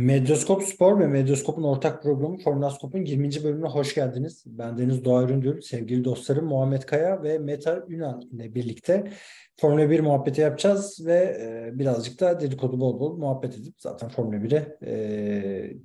[0.00, 3.44] Medyaskop Spor ve Medyaskop'un ortak programı Formülaskop'un 20.
[3.44, 4.44] bölümüne hoş geldiniz.
[4.46, 9.12] Ben Deniz Doğa Üründül, sevgili dostlarım Muhammed Kaya ve Meta Ünal ile birlikte
[9.60, 14.36] Formula 1 muhabbeti yapacağız ve e, birazcık da dedikodu bol bol muhabbet edip zaten Formula
[14.36, 14.92] 1'e e,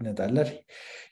[0.01, 0.65] ne derler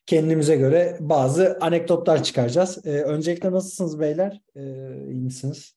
[0.06, 2.86] kendimize göre bazı anekdotlar çıkaracağız.
[2.86, 4.42] E, öncelikle nasılsınız beyler?
[4.56, 4.62] E,
[5.12, 5.76] iyi misiniz?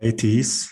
[0.00, 0.68] Gayet iyiyiz.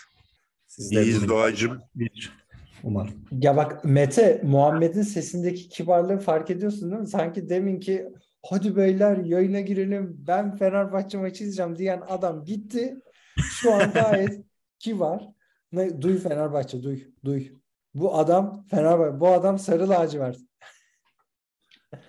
[0.67, 1.81] Siz de İyiyiz Doğacığım.
[1.95, 2.42] Bir,
[2.83, 3.13] umarım.
[3.31, 7.07] Ya bak Mete, Muhammed'in sesindeki kibarlığı fark ediyorsun değil mi?
[7.07, 8.09] Sanki deminki
[8.45, 12.95] hadi beyler yayına girelim ben Fenerbahçe maçı izleyeceğim diyen adam gitti.
[13.37, 14.41] Şu an gayet
[14.79, 15.29] kibar.
[15.71, 17.47] Ne, duy Fenerbahçe duy duy.
[17.93, 20.37] Bu adam Fenerbahçe bu adam sarı lacivert.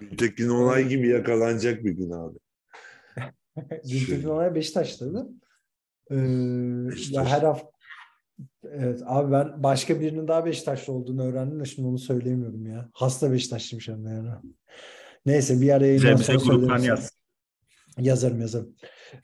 [0.01, 2.39] Gültekin olay gibi yakalanacak bir gün abi.
[3.91, 5.29] Gültekin Onay Beşiktaş'taydı.
[6.11, 6.17] Ee,
[6.89, 7.13] Beşiktaş.
[7.13, 7.74] ya her hafta
[8.71, 12.89] Evet abi ben başka birinin daha Beşiktaşlı olduğunu öğrendim de şimdi onu söyleyemiyorum ya.
[12.93, 14.29] Hasta Beşiktaşlıymış hem de yani.
[15.27, 16.85] Neyse bir ara yayından sonra söylerim.
[16.85, 17.11] yaz.
[17.99, 18.75] Yazarım yazarım.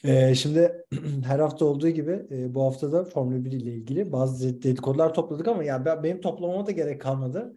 [0.05, 0.73] Ee, şimdi
[1.25, 5.49] her hafta olduğu gibi e, bu hafta da Formula 1 ile ilgili bazı dedikodular topladık
[5.49, 7.55] ama ya ben, benim toplamama da gerek kalmadı.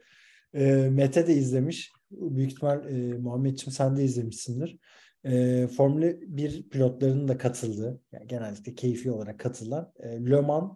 [0.53, 1.91] Ee, Mete de izlemiş.
[2.11, 4.77] Büyük ihtimal e, Muhammedciğim sen de izlemişsindir.
[5.23, 10.71] E, Formula 1 pilotlarının da katıldığı, yani genellikle keyfi olarak katılan e, Le Mans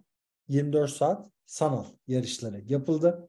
[0.48, 3.28] 24 saat sanal yarışları yapıldı.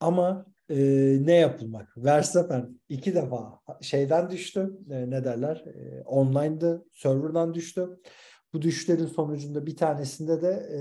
[0.00, 0.76] Ama e,
[1.20, 1.96] ne yapılmak?
[1.96, 4.70] Verstappen iki defa şeyden düştü.
[4.90, 5.56] E, ne derler?
[5.56, 6.84] E, online'dı.
[6.92, 7.88] Server'dan düştü.
[8.52, 10.80] Bu düşüşlerin sonucunda bir tanesinde de e,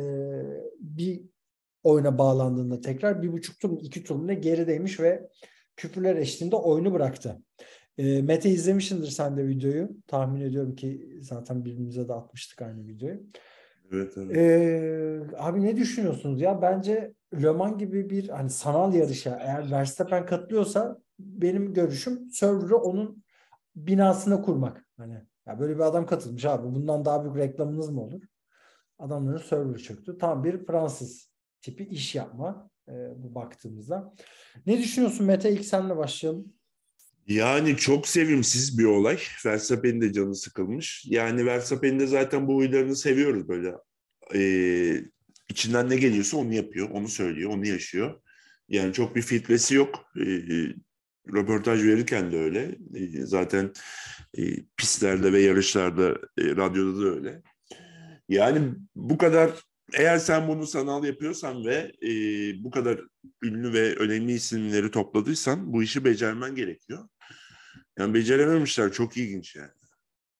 [0.80, 1.22] bir
[1.84, 5.30] oyuna bağlandığında tekrar bir buçuk tur, iki tur ne gerideymiş ve
[5.76, 7.42] küfürler eşliğinde oyunu bıraktı.
[7.98, 9.90] E, Mete izlemişsindir sen de videoyu.
[10.08, 13.24] Tahmin ediyorum ki zaten birbirimize de atmıştık aynı videoyu.
[13.92, 14.38] Evet evet.
[14.38, 16.62] Ee, abi ne düşünüyorsunuz ya?
[16.62, 23.24] Bence Le Mans gibi bir hani sanal yarışa eğer Verstappen katılıyorsa benim görüşüm server'ı onun
[23.76, 24.88] binasına kurmak.
[24.98, 26.76] Hani ya böyle bir adam katılmış abi.
[26.76, 28.22] Bundan daha büyük reklamınız mı olur?
[29.00, 30.18] Adamların server'ı çöktü.
[30.18, 34.14] Tam bir Fransız tipi iş yapma e, bu baktığımızda.
[34.66, 35.52] Ne düşünüyorsun Mete?
[35.52, 36.54] İlk senle başlayalım.
[37.30, 39.20] Yani çok sevimsiz bir olay.
[39.46, 41.06] Verstappen'in de canı sıkılmış.
[41.06, 43.74] Yani Verstappen'in de zaten bu huylarını seviyoruz böyle.
[44.36, 45.04] Ee,
[45.50, 48.22] içinden ne geliyorsa onu yapıyor, onu söylüyor, onu yaşıyor.
[48.70, 50.06] Yani çok bir filtresi yok.
[50.18, 50.24] Ee,
[51.34, 52.76] röportaj verirken de öyle.
[52.96, 53.72] Ee, zaten
[54.38, 54.42] e,
[54.78, 57.42] pistlerde ve yarışlarda, e, radyoda da öyle.
[58.30, 59.52] Yani bu kadar
[59.94, 62.12] eğer sen bunu sanal yapıyorsan ve e,
[62.64, 63.02] bu kadar
[63.44, 67.08] ünlü ve önemli isimleri topladıysan bu işi becermen gerekiyor.
[68.00, 68.92] Yani becerememişler.
[68.92, 69.70] Çok ilginç yani.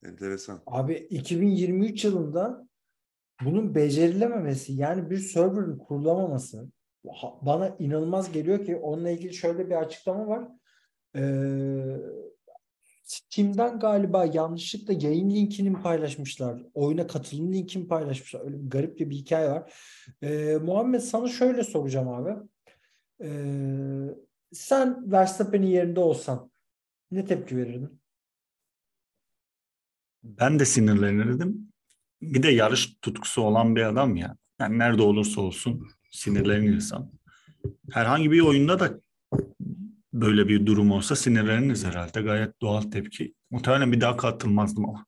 [0.06, 0.62] Enteresan.
[0.66, 2.68] Abi 2023 yılında
[3.46, 6.68] bunun becerilememesi yani bir server'ın kurulamaması
[7.42, 10.48] bana inanılmaz geliyor ki onunla ilgili şöyle bir açıklama var.
[11.16, 11.98] Ee,
[13.04, 16.64] Steam'den galiba yanlışlıkla yayın linkini paylaşmışlar?
[16.74, 18.42] Oyuna katılım linkini paylaşmışlar?
[18.46, 19.74] Öyle bir garip bir hikaye var.
[20.22, 22.36] Ee, Muhammed sana şöyle soracağım abi.
[23.24, 23.30] Ee,
[24.54, 26.49] sen Verstappen'in yerinde olsan
[27.12, 28.02] ne tepki verirdin?
[30.24, 31.72] Ben de sinirlenirdim.
[32.22, 34.38] Bir de yarış tutkusu olan bir adam ya.
[34.60, 37.12] Yani nerede olursa olsun sinirlenir insan.
[37.92, 39.02] Herhangi bir oyunda da
[40.14, 42.22] böyle bir durum olsa sinirleniriz herhalde.
[42.22, 43.34] Gayet doğal tepki.
[43.52, 45.06] Muhtemelen bir daha katılmazdım ama.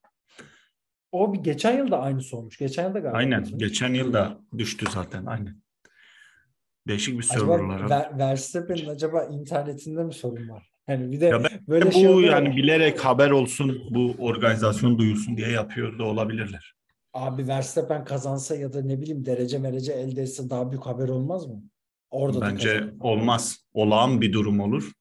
[1.12, 2.57] O bir geçen yıl da aynısı olmuş.
[2.57, 3.18] Geçen yıl da galiba.
[3.18, 3.44] Aynen.
[3.44, 3.63] katılmış.
[3.63, 5.25] Geçen yıl da düştü zaten.
[5.25, 5.62] Aynen.
[6.88, 7.89] Değişik bir serverlara.
[7.89, 10.71] Ver, Verstappen'in acaba internetinde mi sorun var?
[10.91, 12.56] Yani bir de Ya böyle bu şey yani ya.
[12.56, 16.74] bilerek haber olsun, bu organizasyon duyulsun diye yapıyor da olabilirler.
[17.13, 21.48] Abi Verstappen kazansa ya da ne bileyim derece merece elde etse daha büyük haber olmaz
[21.48, 21.63] mı?
[22.12, 23.66] Orada da Bence olmaz.
[23.74, 24.92] Olağan bir durum olur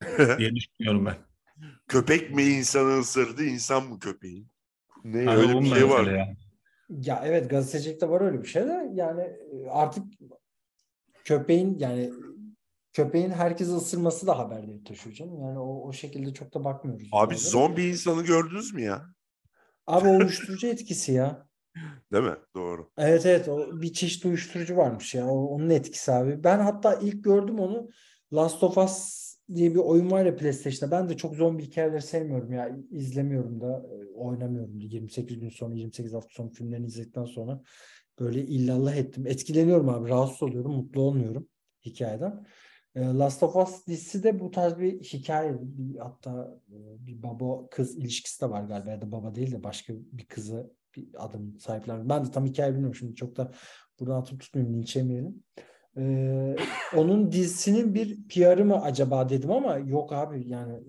[0.38, 1.16] diye düşünüyorum ben.
[1.88, 4.46] Köpek mi insanı ısırdı, insan mı köpeği?
[5.04, 6.06] Ne Hani öyle bir şey var.
[6.06, 6.36] yani.
[6.88, 9.30] Ya evet gazetecilikte var öyle bir şey de yani
[9.70, 10.04] artık
[11.24, 12.10] köpeğin yani
[12.96, 15.40] köpeğin herkesi ısırması da haber değil taşıyor canım.
[15.40, 17.08] Yani o, o şekilde çok da bakmıyoruz.
[17.12, 19.06] Abi biz zombi insanı gördünüz mü ya?
[19.86, 21.46] Abi uyuşturucu etkisi ya.
[22.12, 22.36] Değil mi?
[22.54, 22.90] Doğru.
[22.98, 25.26] Evet evet o bir çeşit uyuşturucu varmış ya.
[25.26, 26.44] O, onun etkisi abi.
[26.44, 27.88] Ben hatta ilk gördüm onu
[28.32, 30.96] Last of Us diye bir oyun var ya PlayStation'da.
[30.96, 32.78] Ben de çok zombi hikayeleri sevmiyorum ya.
[32.90, 34.84] izlemiyorum da, e, oynamıyorum da.
[34.84, 37.62] 28 gün sonra, 28 hafta sonra filmlerini izledikten sonra
[38.20, 39.26] böyle illallah ettim.
[39.26, 40.08] Etkileniyorum abi.
[40.08, 40.72] Rahatsız oluyorum.
[40.72, 41.48] Mutlu olmuyorum
[41.84, 42.46] hikayeden.
[42.96, 45.56] E, Last of Us dizisi de bu tarz bir hikaye.
[45.60, 49.64] Bir, hatta e, bir baba kız ilişkisi de var galiba ya da baba değil de
[49.64, 52.08] başka bir kızı bir adım sahipler.
[52.08, 53.52] Ben de tam hikaye bilmiyorum şimdi çok da
[54.00, 54.96] buradan atıp tutmayayım linç.
[55.98, 56.56] Ee,
[56.96, 60.82] onun dizisinin bir PR'ı mı acaba dedim ama yok abi yani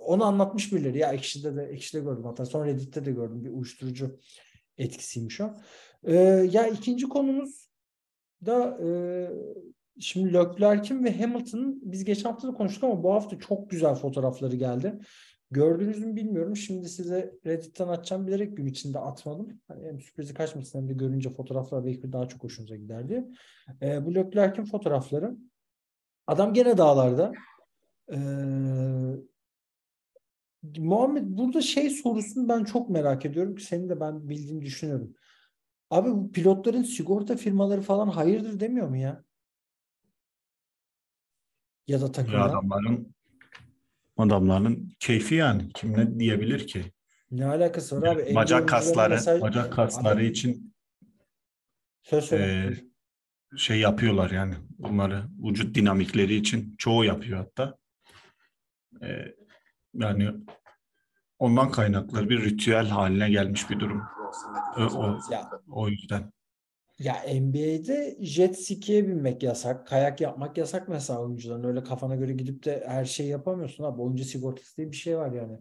[0.00, 4.18] onu anlatmış birileri ya Ekşi'de de Ekşi'de gördüm hatta sonra Reddit'te de gördüm bir uyuşturucu
[4.78, 5.56] etkisiymiş o.
[6.04, 6.14] Ee,
[6.50, 7.70] ya ikinci konumuz
[8.46, 8.88] da e,
[10.00, 14.56] şimdi Leclerc'in ve Hamilton'ın biz geçen hafta da konuştuk ama bu hafta çok güzel fotoğrafları
[14.56, 14.98] geldi.
[15.50, 16.56] Gördünüz mü bilmiyorum.
[16.56, 18.26] Şimdi size Reddit'ten atacağım.
[18.26, 19.60] Bilerek gün içinde atmadım.
[19.68, 23.28] Hani hem sürprizi kaçmasın hem de görünce fotoğraflar belki daha çok hoşunuza gider diye.
[23.82, 25.36] E, bu Leclerc'in fotoğrafları.
[26.26, 27.32] Adam gene dağlarda.
[28.12, 28.16] E,
[30.78, 35.14] Muhammed burada şey sorusunu ben çok merak ediyorum ki senin de ben bildiğini düşünüyorum.
[35.90, 39.24] Abi bu pilotların sigorta firmaları falan hayırdır demiyor mu ya?
[41.90, 42.38] Ya da takımlar.
[42.38, 43.14] Ya adamların
[44.16, 45.72] adamların keyfi yani.
[45.74, 46.84] Kim ne diyebilir ki?
[47.30, 48.34] Ne alakası var abi?
[48.34, 50.74] Bacak kasları, mesaj- bacak kasları Abi, için
[52.02, 52.44] söz söyle.
[53.52, 54.54] e, şey yapıyorlar yani.
[54.78, 57.78] Bunları vücut dinamikleri için çoğu yapıyor hatta.
[59.02, 59.34] E,
[59.94, 60.30] yani
[61.38, 64.02] ondan kaynaklı bir ritüel haline gelmiş bir durum.
[64.76, 66.32] O, o, Ya o yüzden.
[67.00, 71.64] Ya NBA'de jet ski'ye binmek yasak, kayak yapmak yasak mesela oyuncuların.
[71.64, 74.02] Öyle kafana göre gidip de her şeyi yapamıyorsun abi.
[74.02, 75.58] Oyuncu sigortası diye bir şey var yani.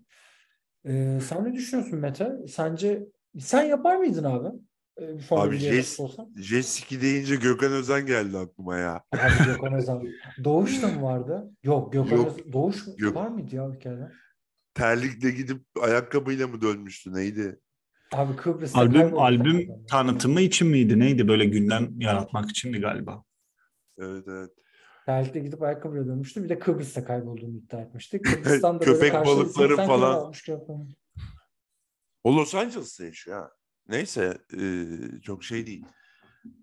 [0.86, 2.38] Ee, sen ne düşünüyorsun Mete?
[2.48, 3.08] Sence
[3.40, 4.48] sen yapar mıydın abi?
[5.02, 6.42] Ee, Abi jet-?
[6.42, 9.04] Jet ski deyince Gökhan Özen geldi aklıma ya.
[9.12, 10.02] Abi Gökhan Özen.
[10.44, 11.52] Doğuş da mı vardı?
[11.64, 13.16] Yok Gökhan Yok, Özen- Doğuş yok.
[13.16, 14.12] var mıydı ya bir kere?
[14.74, 17.60] Terlikle gidip ayakkabıyla mı dönmüştü neydi?
[18.14, 19.86] Abi Kıbrıs'ta Albüm albüm hakikaten.
[19.86, 21.00] tanıtımı için miydi?
[21.00, 21.28] Neydi?
[21.28, 23.24] Böyle gündem yaratmak içindi galiba.
[23.98, 24.50] Evet evet.
[25.06, 26.44] Terlikle gidip ayakkabıyla dönmüştü.
[26.44, 28.22] Bir de Kıbrıs'ta kaybolduğunu iddia etmişti.
[28.22, 29.88] Kıbrıs'tan da Köpek balıkları 80
[30.34, 30.90] kilo falan.
[32.24, 33.52] O Los Angeles'ta yaşıyor ha.
[33.88, 34.62] Neyse e,
[35.22, 35.86] çok şey değil.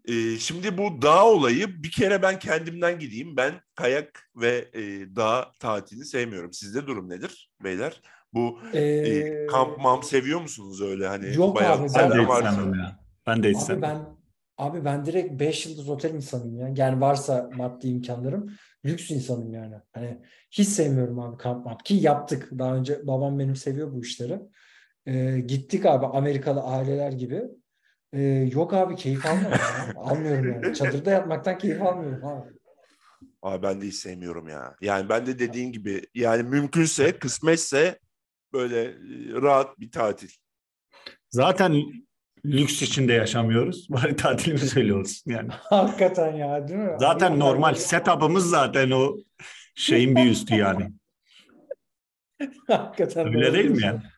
[0.05, 3.37] E, şimdi bu dağ olayı bir kere ben kendimden gideyim.
[3.37, 6.53] Ben kayak ve e, dağ tatilini sevmiyorum.
[6.53, 8.01] Sizde durum nedir beyler?
[8.33, 11.35] Bu e, Ee, kamp mam seviyor musunuz öyle hani?
[11.37, 13.01] Yok bayağı abi, ben Ben de hiç sevmem ya.
[13.27, 13.99] Ben de hiç Abi ben
[14.59, 16.73] abi ben direkt 5 yıldız otel insanıyım ya.
[16.77, 18.51] Yani varsa maddi imkanlarım
[18.85, 19.75] lüks insanım yani.
[19.93, 20.19] Hani
[20.51, 22.49] hiç sevmiyorum abi kamp map ki yaptık.
[22.59, 24.41] Daha önce babam benim seviyor bu işleri.
[25.07, 27.43] Ee, gittik abi Amerikalı aileler gibi.
[28.13, 28.23] Ee,
[28.53, 30.01] yok abi keyif almıyorum ya.
[30.01, 30.75] Almıyorum yani.
[30.75, 32.51] Çadırda yatmaktan keyif almıyorum abi.
[33.43, 34.75] Abi ben de hiç sevmiyorum ya.
[34.81, 37.99] Yani ben de dediğin gibi yani mümkünse kısmetse
[38.57, 40.29] böyle e, rahat bir tatil.
[41.31, 41.83] Zaten
[42.45, 43.87] lüks içinde yaşamıyoruz.
[43.91, 45.49] Bari tatilimiz öyle olsun yani.
[45.53, 46.97] Hakikaten ya değil mi?
[47.01, 49.17] Zaten Abi, normal abi, setup'ımız zaten o
[49.75, 50.93] şeyin bir üstü yani.
[52.67, 54.01] Hakikaten Öyle değil mi yani?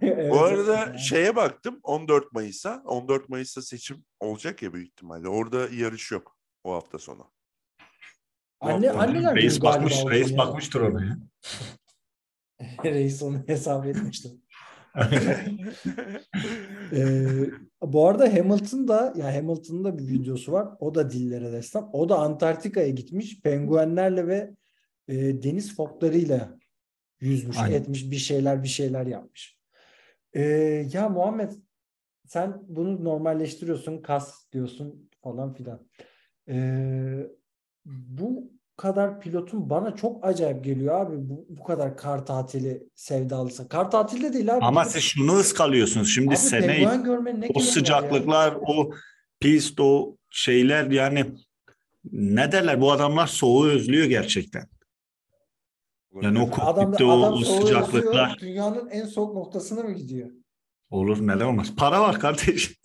[0.00, 1.00] Evet, Bu arada evet.
[1.00, 2.82] şeye baktım 14 Mayıs'a.
[2.84, 5.28] 14 Mayıs'ta seçim olacak ya büyük ihtimalle.
[5.28, 7.30] Orada yarış yok o hafta sonu.
[8.60, 10.38] Anne, anneler Reis bakmış, reis gün ya.
[10.38, 11.18] bakmıştır ona ya.
[12.92, 14.32] Reis onu hesap etmiştir.
[16.92, 17.26] Ee,
[17.82, 20.68] bu arada Hamilton da ya Hamilton'ın da bir videosu var.
[20.80, 21.90] O da dillere destan.
[21.92, 23.40] O da Antarktika'ya gitmiş.
[23.40, 24.54] Penguenlerle ve
[25.08, 26.58] e, deniz foklarıyla
[27.20, 27.76] yüzmüş, Aynen.
[27.76, 29.58] etmiş, bir şeyler bir şeyler yapmış.
[30.32, 30.42] Ee,
[30.92, 31.52] ya Muhammed
[32.26, 35.88] sen bunu normalleştiriyorsun, kas diyorsun falan filan.
[36.48, 37.26] Ee,
[37.84, 41.16] bu kadar pilotun bana çok acayip geliyor abi.
[41.18, 43.68] Bu, bu kadar kar tatili sevdalısı.
[43.68, 44.64] Kar tatili de değil abi.
[44.64, 46.14] Ama siz şunu ıskalıyorsunuz.
[46.14, 48.90] Şimdi Abi sene penguen görmenin ne o sıcaklıklar, o
[49.40, 51.26] pist, o şeyler yani
[52.12, 54.68] ne derler bu adamlar soğuğu özlüyor gerçekten.
[56.22, 60.30] Yani o kokpitte o, adam o sıcaklıklar özlüyor, Dünyanın en soğuk noktasına mı gidiyor?
[60.90, 61.74] olur neden olmaz.
[61.76, 62.76] Para var kardeşim.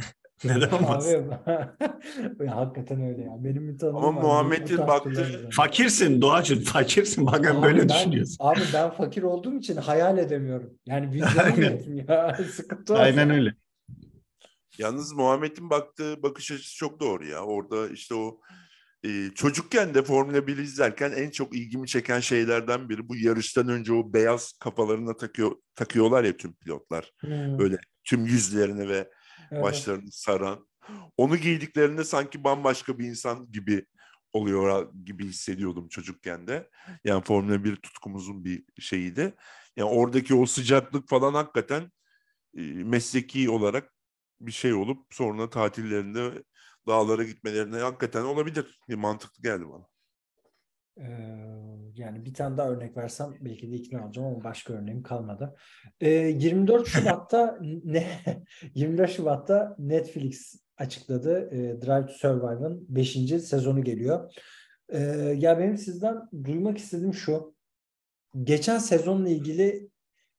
[0.55, 1.07] neden olmaz.
[1.07, 3.35] Abi, ya, hakikaten öyle ya.
[3.43, 5.51] Benim bir tanıdığım Ama Muhammed'in kullanıcılar.
[5.51, 8.37] Fakirsin Doğacığım fakirsin bakın Abi böyle ben- düşünüyorsun.
[8.39, 10.69] Abi ben fakir olduğum için hayal edemiyorum.
[10.85, 11.71] Yani vizyonum Aynen.
[11.71, 12.37] yok ya.
[12.51, 12.99] Sıkıntı var.
[12.99, 13.53] Aynen öyle.
[14.77, 17.39] Yalnız Muhammed'in baktığı bakış açısı çok doğru ya.
[17.43, 18.39] Orada işte o
[19.03, 23.93] e, çocukken de Formula 1 izlerken en çok ilgimi çeken şeylerden biri bu yarıştan önce
[23.93, 27.11] o beyaz kafalarına takıyor takıyorlar ya tüm pilotlar.
[27.19, 29.09] Hmm, Böyle tüm yüzlerini ve
[29.51, 30.67] başlarını saran.
[31.17, 33.85] Onu giydiklerinde sanki bambaşka bir insan gibi
[34.33, 36.69] oluyor gibi hissediyordum çocukken de.
[37.03, 39.35] Yani Formula 1 tutkumuzun bir şeyiydi.
[39.77, 41.91] Yani oradaki o sıcaklık falan hakikaten
[42.57, 43.93] e, mesleki olarak
[44.41, 46.43] bir şey olup sonra tatillerinde
[46.87, 48.79] dağlara gitmelerine hakikaten olabilir.
[48.89, 49.90] Bir mantıklı geldi bana.
[51.95, 55.55] Yani bir tane daha örnek versem belki de ikna olacağım ama başka örneğim kalmadı.
[56.01, 58.07] Ee, 24 Şubat'ta ne
[58.75, 61.49] 24 Şubat'ta Netflix açıkladı.
[61.51, 63.13] Ee, Drive to Survive'ın 5.
[63.41, 64.33] sezonu geliyor.
[64.89, 64.99] Ee,
[65.37, 67.55] ya benim sizden duymak istediğim şu.
[68.43, 69.89] Geçen sezonla ilgili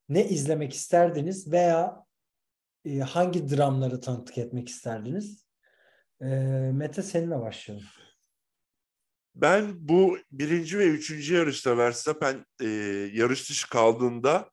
[0.09, 2.05] ne izlemek isterdiniz veya
[2.85, 5.47] e, hangi dramları tanıklık etmek isterdiniz?
[6.21, 6.27] Ee,
[6.75, 7.87] Mete seninle başlayalım.
[9.35, 12.67] Ben bu birinci ve üçüncü yarışta Verstappen e,
[13.13, 14.51] yarış dışı kaldığında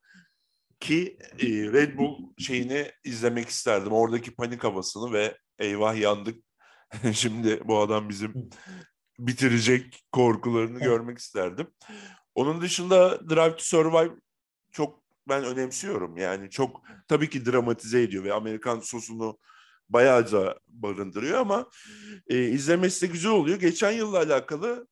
[0.80, 3.92] ki e, Red Bull şeyini izlemek isterdim.
[3.92, 6.44] Oradaki panik havasını ve eyvah yandık.
[7.12, 8.50] Şimdi bu adam bizim
[9.18, 11.66] bitirecek korkularını görmek isterdim.
[12.34, 14.14] Onun dışında Drive to Survive
[14.72, 16.16] çok ben önemsiyorum.
[16.16, 19.38] Yani çok tabii ki dramatize ediyor ve Amerikan sosunu
[19.90, 21.70] bayağıca barındırıyor ama
[22.28, 23.60] e, izlemesi de güzel oluyor.
[23.60, 24.86] Geçen yılla alakalı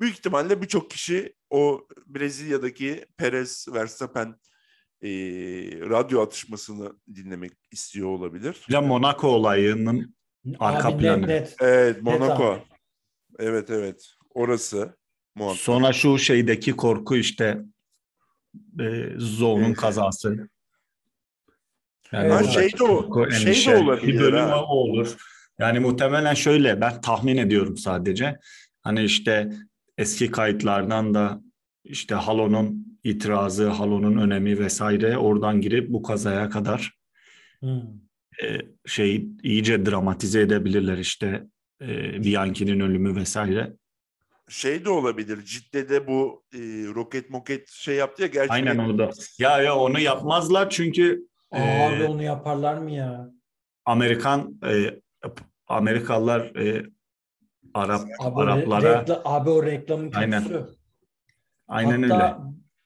[0.00, 4.34] büyük ihtimalle birçok kişi o Brezilya'daki Perez Verstappen
[5.02, 5.08] e,
[5.90, 8.66] radyo atışmasını dinlemek istiyor olabilir.
[8.70, 10.14] De Monaco olayının
[10.58, 11.22] Arka Abi planı.
[11.22, 11.56] net, net.
[11.60, 12.44] Evet Monaco.
[12.44, 12.62] abi.
[13.38, 14.96] Evet evet orası
[15.34, 15.60] muhakkak.
[15.60, 17.64] sonra şu şeydeki korku işte
[18.80, 20.48] e, Zoe'nun kazası.
[22.12, 24.64] Yani Ha, oradaki şey de o- şey de olabilir Bir bölüm ha.
[24.64, 25.16] o olur.
[25.58, 28.38] Yani muhtemelen şöyle ben tahmin ediyorum sadece.
[28.82, 29.52] Hani işte
[29.98, 31.40] eski kayıtlardan da
[31.84, 36.98] işte Halo'nun itirazı, Halo'nun önemi vesaire oradan girip bu kazaya kadar
[37.60, 37.80] Hmm.
[38.42, 41.44] e, şey iyice dramatize edebilirler işte
[41.82, 43.72] e, Bianchi'nin ölümü vesaire.
[44.48, 45.44] Şey de olabilir.
[45.44, 46.58] Cidde'de bu e,
[46.94, 48.28] roket moket şey yaptı ya.
[48.28, 49.10] Gerçi Aynen orada.
[49.38, 53.30] Ya ya onu yapmazlar çünkü Abi e, onu yaparlar mı ya?
[53.84, 55.00] Amerikan e,
[55.66, 56.86] Amerikalılar e,
[57.74, 60.42] Arap Abi, Araplara rekla- abi o reklamın Aynen.
[60.42, 60.66] kötüsü.
[61.68, 62.34] aynen Hatta öyle.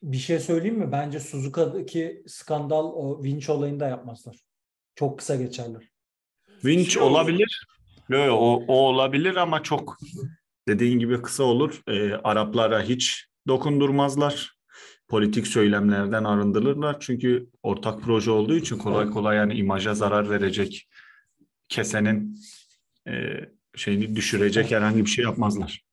[0.03, 0.93] bir şey söyleyeyim mi?
[0.93, 4.37] Bence Suzuka'daki skandal o vinç olayını da yapmazlar.
[4.95, 5.89] Çok kısa geçerler.
[6.61, 7.67] Winch Şey olabilir.
[8.09, 9.97] Yo, yo, o, o olabilir ama çok
[10.69, 11.83] dediğin gibi kısa olur.
[11.89, 14.57] E, Araplara hiç dokundurmazlar.
[15.13, 16.97] Politik söylemlerden arındırırlar.
[17.01, 20.89] Çünkü ortak proje olduğu için kolay kolay yani imaja zarar verecek
[21.69, 22.39] kesenin
[23.09, 23.13] e,
[23.77, 25.85] şeyini düşürecek herhangi bir şey yapmazlar.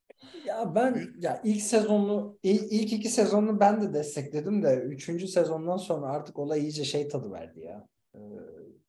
[0.45, 5.77] Ya ben ya ilk sezonu il- ilk iki sezonunu ben de destekledim de üçüncü sezondan
[5.77, 7.87] sonra artık olay iyice şey tadı verdi ya.
[8.15, 8.19] Ee,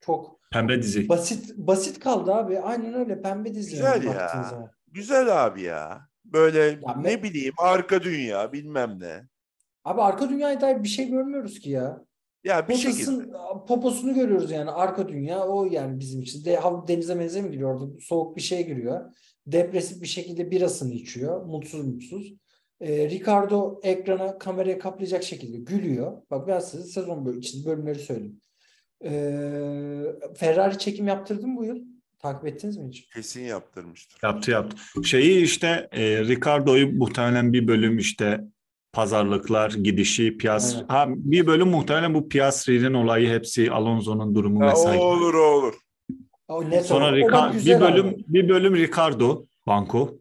[0.00, 1.08] çok Pembe dizi.
[1.08, 2.58] basit basit kaldı abi.
[2.58, 3.70] Aynen öyle pembe dizi.
[3.70, 4.28] Güzel yani ya.
[4.50, 4.70] zaman.
[4.92, 6.08] Güzel abi ya.
[6.24, 9.29] Böyle Ya ne me- bileyim arka dünya bilmem ne.
[9.84, 12.04] Abi arka dünyaya dair bir şey görmüyoruz ki ya.
[12.44, 13.04] Ya bir şekilde.
[13.04, 13.32] Potasın,
[13.68, 16.44] poposunu görüyoruz yani arka dünya o yani bizim için.
[16.44, 16.58] De,
[16.88, 18.00] denize menize mi giriyor orada?
[18.00, 19.14] Soğuk bir şey giriyor.
[19.46, 21.46] Depresif bir şekilde birasını içiyor.
[21.46, 22.34] Mutsuz mutsuz.
[22.80, 26.22] Ee, Ricardo ekrana kameraya kaplayacak şekilde gülüyor.
[26.30, 28.40] Bak ben size sezon böl içinde bölümleri söyleyeyim.
[29.04, 30.04] Ee,
[30.36, 31.78] Ferrari çekim yaptırdı mı bu yıl?
[32.18, 33.08] Takip ettiniz mi hiç?
[33.14, 34.18] Kesin yaptırmıştır.
[34.22, 34.76] Yaptı yaptı.
[35.04, 38.40] Şeyi işte e, Ricardo'yu muhtemelen bir bölüm işte
[38.92, 40.86] pazarlıklar, gidişi, Pias Aynen.
[40.88, 45.00] ha bir bölüm muhtemelen bu Piastri'nin olayı hepsi Alonso'nun durumu Ha, o vesaire.
[45.00, 45.74] olur o olur.
[46.48, 47.08] O net Sonra o.
[47.08, 48.24] O Rica- güzel bir bölüm abi.
[48.28, 50.18] bir bölüm Ricardo Banco.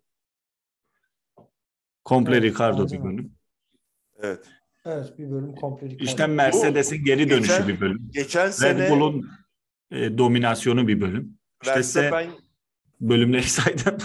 [2.03, 3.31] Komple Evet, Ricardo bir bölüm.
[4.21, 4.45] Evet.
[4.85, 6.03] Evet bir bölüm komple Ricardo.
[6.03, 8.09] İşte Mercedes'in geri dönüşü Geçen- bir bölüm.
[8.13, 9.29] Geçen Red sene Bull'un
[9.91, 11.37] e, dominasyonu bir bölüm.
[11.63, 12.27] İşte Verstappen
[13.01, 13.97] bölümleri saydım.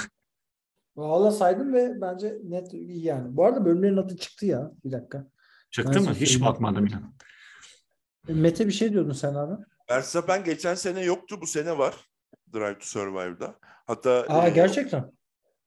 [0.96, 3.36] Valla saydım ve bence net iyi yani.
[3.36, 4.72] Bu arada bölümlerin adı çıktı ya.
[4.84, 5.26] Bir dakika.
[5.70, 6.14] Çıktı Ben mı?
[6.14, 7.02] Hiç bakmadım ya.
[8.28, 9.62] Mete bir şey diyordun sen abi.
[9.90, 11.94] Verstappen geçen sene yoktu bu sene var.
[12.54, 13.58] Drive to Survive'da.
[13.62, 15.12] Hatta Aa e, gerçekten.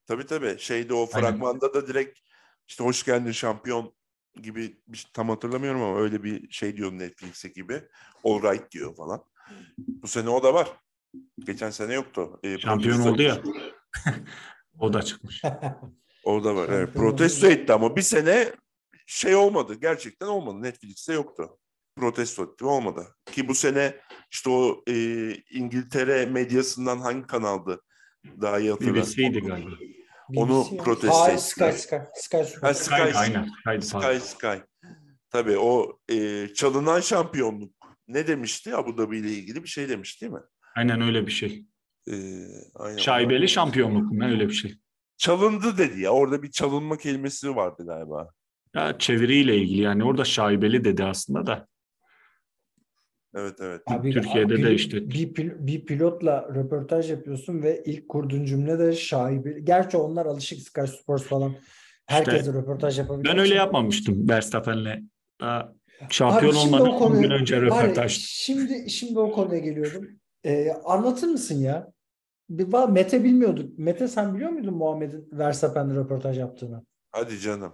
[0.06, 0.56] Tabii tabii.
[0.60, 1.10] Şeyde o Aynen.
[1.10, 2.20] fragmanda da direkt
[2.68, 3.94] işte hoş geldin şampiyon
[4.42, 7.82] gibi bir tam hatırlamıyorum ama öyle bir şey diyor Netflix'e gibi.
[8.24, 9.24] All right diyor falan.
[9.78, 10.68] Bu sene o da var.
[11.40, 12.40] Geçen sene yoktu.
[12.44, 13.38] Ee, Şampiyon oldu ya.
[14.80, 15.42] O da çıkmış.
[16.24, 16.70] O da var.
[16.70, 16.94] Evet.
[16.94, 18.52] Protesto etti ama bir sene
[19.06, 19.76] şey olmadı.
[19.82, 20.62] Gerçekten olmadı.
[20.62, 21.58] Netflix'te yoktu.
[21.96, 23.16] Protesto etti olmadı.
[23.32, 23.96] Ki bu sene
[24.32, 24.94] işte o e,
[25.52, 27.82] İngiltere medyasından hangi kanaldı?
[28.42, 29.02] Daha iyi hatırlıyorum.
[29.02, 29.70] BBC'ydi galiba.
[30.36, 31.42] Onu BBC protesto Aa, etti.
[31.42, 31.96] Sky Sky.
[32.16, 32.38] Sky.
[32.62, 33.44] Ha, Sky, Sky, aynen.
[33.44, 34.20] Sky pardon.
[34.20, 34.58] Sky.
[35.30, 37.74] Tabii o e, çalınan şampiyonluk
[38.08, 38.76] ne demişti?
[38.76, 40.42] Abu Dhabi ile ilgili bir şey demiş değil mi?
[40.76, 41.66] Aynen öyle bir şey.
[42.08, 42.14] E,
[42.76, 42.98] aynen.
[42.98, 44.20] Şaibeli şampiyonluk mu?
[44.20, 44.76] Ne öyle bir şey.
[45.18, 46.12] çalındı dedi ya.
[46.12, 48.30] Orada bir çalınma kelimesi vardı galiba.
[48.76, 51.68] Ya çeviriyle ilgili yani orada şaibeli dedi aslında da.
[53.36, 53.82] Evet evet.
[53.88, 55.36] Abi, Türkiye'de abi, de işte- bir,
[55.68, 59.66] bir pilotla röportaj yapıyorsun ve ilk kurduğun cümle de şaibi.
[59.66, 61.56] Gerçi onlar alışık Sky Sports falan.
[62.06, 63.36] Herkese röportaj yapabiliyor.
[63.36, 65.04] Ben öyle yapmamıştım Verstappen'le.
[65.42, 65.72] Abi
[66.10, 68.18] şampiyon şimdi olmadan o 10 konuyu- gün önce röportaj.
[68.26, 70.08] şimdi şimdi o konuya geliyordum.
[70.46, 71.92] Ee, anlatır mısın ya?
[72.50, 73.80] Mete bilmiyorduk.
[73.80, 76.84] Mete sen biliyor muydun Muhammed'in Verstappen'le röportaj yaptığını?
[77.12, 77.74] Hadi canım.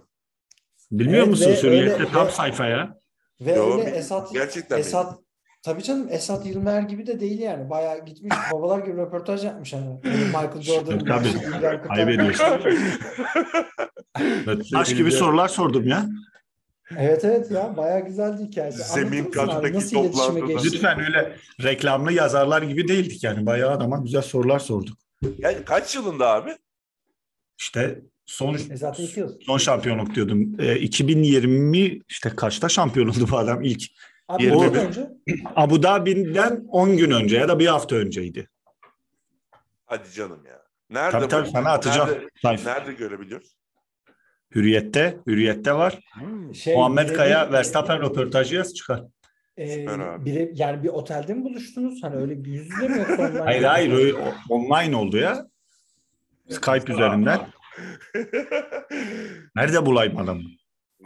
[0.92, 2.98] Bilmiyor Evet, musun öyle- tam ve- sayfaya?
[3.40, 5.18] Ve Yo, öyle Esat gerçekten Esat
[5.62, 7.70] tabii canım Esat Yılmer gibi de değil yani.
[7.70, 10.00] Bayağı gitmiş babalar gibi röportaj yapmış hani.
[10.26, 12.44] Michael Jordan'ın Tabii, kaybediyorsun.
[14.72, 16.06] Taş gibi sorular sordum ya.
[16.96, 18.92] Evet evet ya bayağı güzeldi hikayesi.
[18.92, 20.62] Zemin iletişime toplantıda.
[20.64, 23.46] Lütfen öyle reklamlı yazarlar gibi değildik yani.
[23.46, 24.98] Bayağı adama güzel sorular sorduk.
[25.38, 26.50] Yani kaç yılında abi?
[27.58, 29.06] İşte son E zaten
[29.46, 30.56] son şampiyonluk diyordum.
[30.58, 33.82] E, 2020 işte kaçta şampiyon oldu bu adam ilk?
[34.28, 34.50] Abi bir.
[34.52, 35.10] önce
[35.56, 38.48] Abu Dhabi'den 10 gün önce ya da bir hafta önceydi.
[39.86, 40.62] Hadi canım ya.
[40.90, 41.28] Nerede Tabii bu?
[41.28, 42.10] tabii sana atacağım.
[42.44, 43.56] Nerede, nerede görebiliyoruz?
[44.54, 45.98] Hürriyette, Hürriyette var.
[46.54, 49.02] şey, Muhammed Kaya Verstappen röportajı yaz çıkar.
[49.58, 49.64] e,
[50.24, 52.02] bire- yani bir otelde mi buluştunuz?
[52.02, 53.38] Hani öyle bir yüz yüze mi yoksa online?
[53.38, 55.46] Hayır hayır öyle o- online oldu ya.
[56.48, 57.40] Skype üzerinden.
[59.56, 60.42] Nerede bulayım adamı?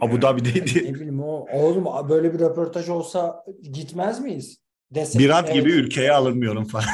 [0.01, 0.83] Abu Dhabi'deydi.
[0.85, 4.57] Ne bileyim o oğlum böyle bir röportaj olsa gitmez miyiz?
[4.91, 5.53] Desek, Bir an evet.
[5.55, 6.85] gibi ülkeye alınmıyorum falan.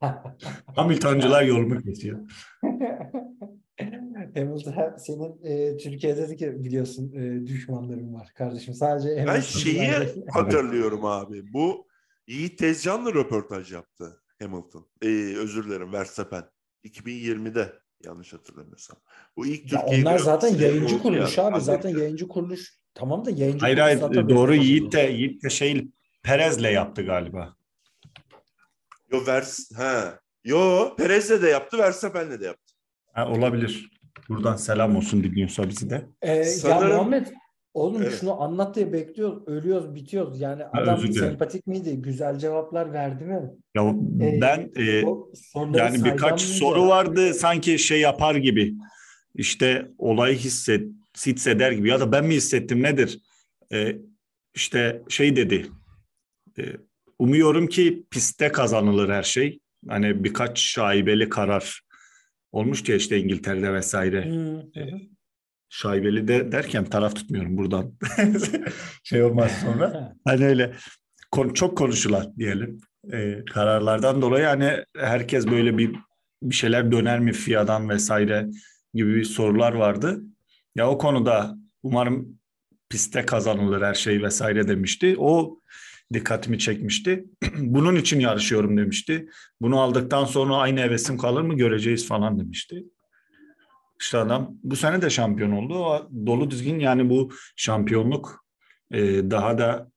[0.76, 2.18] Hamiltoncular yolumu kesiyor.
[4.36, 8.74] Hamilton senin e, Türkiye'deki biliyorsun e, düşmanların var kardeşim.
[8.74, 10.26] Sadece Ben Hamilton şeyi değil.
[10.30, 11.52] hatırlıyorum abi.
[11.52, 11.86] Bu
[12.26, 14.86] Yiğit Tezcan'la röportaj yaptı Hamilton.
[15.02, 16.44] Ee, özür dilerim Verstappen.
[16.84, 17.72] 2020'de
[18.04, 18.96] yanlış hatırlamıyorsam.
[19.36, 21.54] Bu ilk Ya Türkiye onlar zaten Prix'si yayıncı kuruluş yani.
[21.54, 21.60] abi.
[21.60, 22.78] Zaten yayıncı kuruluş.
[22.94, 25.00] Tamam da yayıncı Hayır kuruluş hayır zaten doğru Yiğit de.
[25.00, 25.88] Yiğit de şey
[26.22, 27.56] Perez'le yaptı galiba.
[29.12, 30.20] Yo Vers ha.
[30.44, 32.74] Yo Perez'le de yaptı, Verstappen'le de yaptı.
[33.12, 33.90] Ha, olabilir.
[34.28, 36.06] Buradan selam olsun dinliyorsa bizi de.
[36.22, 37.26] Ee, ya Sanırım- Muhammed
[37.74, 38.16] oğlum Evet.
[38.20, 39.42] şunu anlat diye bekliyoruz.
[39.48, 40.40] Ölüyoruz, bitiyoruz.
[40.40, 42.02] Yani Ha, adam sempatik miydi?
[42.02, 43.40] Güzel cevaplar verdi mi?
[43.76, 43.82] Ya
[44.22, 48.74] Ee, ben e, O soruları yani birkaç soru vardı sanki şey yapar gibi.
[49.34, 50.88] İşte olayı hisset,
[51.26, 53.20] hisseder gibi ya da ben mi hissettim nedir?
[53.72, 53.96] Ee,
[54.54, 55.66] işte şey dedi.
[56.58, 56.62] e,
[57.18, 59.60] umuyorum ki pistte kazanılır her şey.
[59.88, 61.80] Hani birkaç şaibeli karar
[62.52, 64.30] olmuştu ya işte İngiltere'de vesaire.
[64.30, 64.86] Hı, hı.
[65.68, 67.92] Şaibeli de derken taraf tutmuyorum buradan.
[69.04, 70.14] şey olmaz sonra.
[70.24, 70.72] Hani öyle
[71.30, 72.80] kon- çok konuşulan diyelim
[73.12, 75.96] e, kararlardan dolayı hani herkes böyle bir
[76.42, 78.46] bir şeyler döner mi FIA'dan vesaire
[78.94, 80.20] gibi sorular vardı.
[80.74, 82.38] Ya o konuda umarım
[82.90, 85.14] pistte kazanılır her şey vesaire demişti.
[85.18, 85.60] O
[86.12, 87.24] dikkatimi çekmişti.
[87.58, 89.28] Bunun için yarışıyorum demişti.
[89.60, 92.84] Bunu aldıktan sonra aynı hevesim kalır mı göreceğiz falan demişti.
[94.00, 95.74] İşte adam bu sene de şampiyon oldu.
[95.78, 98.44] O dolu dizgin yani bu şampiyonluk
[98.90, 99.90] e, daha da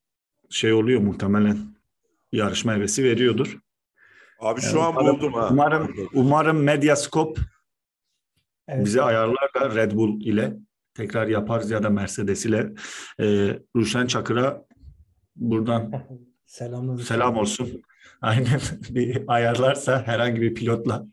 [0.50, 1.58] şey oluyor muhtemelen
[2.32, 3.58] yarışma hevesi veriyordur.
[4.39, 5.50] Abi şu Yani an umarım- buldum ha.
[5.52, 7.41] Umarım umarım Medyascope
[8.67, 8.86] Evet.
[8.86, 10.54] bize ayarlar da Red Bull ile
[10.93, 12.69] tekrar yaparız ya da Mercedes ile
[13.19, 13.26] e,
[13.76, 14.65] Ruşen Çakır'a
[15.39, 15.91] buradan
[16.45, 17.04] Selamlar.
[17.04, 17.82] selam olsun.
[18.21, 21.06] Aynen bir ayarlarsa herhangi bir pilotla.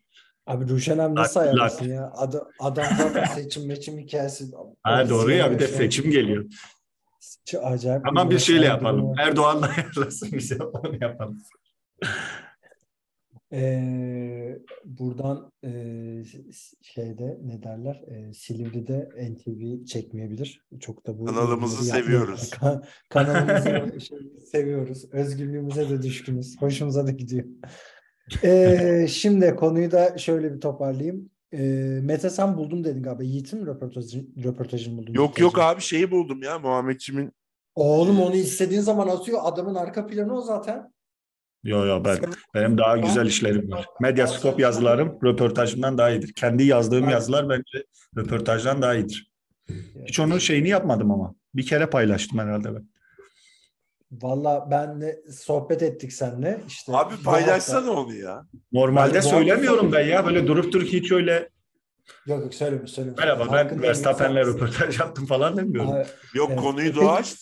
[0.47, 2.13] Abi Ruşen abi nasıl Lak- ayarlasın ya?
[2.17, 4.45] Adam, adam zaten seçim meçim hikayesi.
[4.83, 6.45] Ha, doğru ya bir de seçim geliyor.
[7.63, 8.05] Acayip.
[8.05, 8.99] Tamam bir şeyle yapalım.
[8.99, 9.15] durumu.
[9.19, 11.39] Erdoğan da ayarlasın bize onu yapalım.
[13.53, 15.71] Ee, buradan e,
[16.83, 20.67] şeyde ne derler e, Silivri'de NTV çekmeyebilir.
[20.81, 22.51] Çok da bu Kanalımızı seviyoruz.
[22.51, 24.19] Kan- kanalımızı şey,
[24.53, 25.05] seviyoruz.
[25.13, 26.61] Özgürlüğümüze de düşkünüz.
[26.61, 27.45] Hoşumuza da gidiyor.
[28.45, 31.31] Ee, şimdi konuyu da şöyle bir toparlayayım.
[31.53, 31.59] Ee,
[32.03, 33.23] Mete sen buldum dedin galiba.
[33.23, 35.13] Yiğit'in mi röportajı, röportajını buldun?
[35.15, 37.33] Yok yok abi şeyi buldum ya Muhammedcimin.
[37.75, 39.39] Oğlum onu istediğin zaman atıyor.
[39.43, 40.93] Adamın arka planı o zaten.
[41.67, 42.19] Yo yo ben
[42.55, 43.87] benim daha güzel işlerim var.
[44.01, 46.33] Medyascope yazılarım röportajımdan daha iyidir.
[46.33, 47.85] Kendi yazdığım yazılar bence
[48.17, 49.31] röportajdan daha iyidir.
[50.07, 51.35] Hiç onun şeyini yapmadım ama.
[51.55, 52.89] Bir kere paylaştım herhalde ben.
[54.13, 56.61] Valla benle sohbet ettik seninle.
[56.69, 58.47] İşte Abi paylaşsana onu ya.
[58.73, 60.27] Normalde bu söylemiyorum ben ya.
[60.27, 61.49] Böyle durup durup hiç öyle
[62.27, 63.17] Yok yok söyleme söyleme.
[63.19, 65.93] merhaba ben Verstappen'le röportaj yaptım falan demiyorum.
[65.93, 66.61] Abi, Yok Evet.
[66.61, 67.39] konuyu doğa açtı.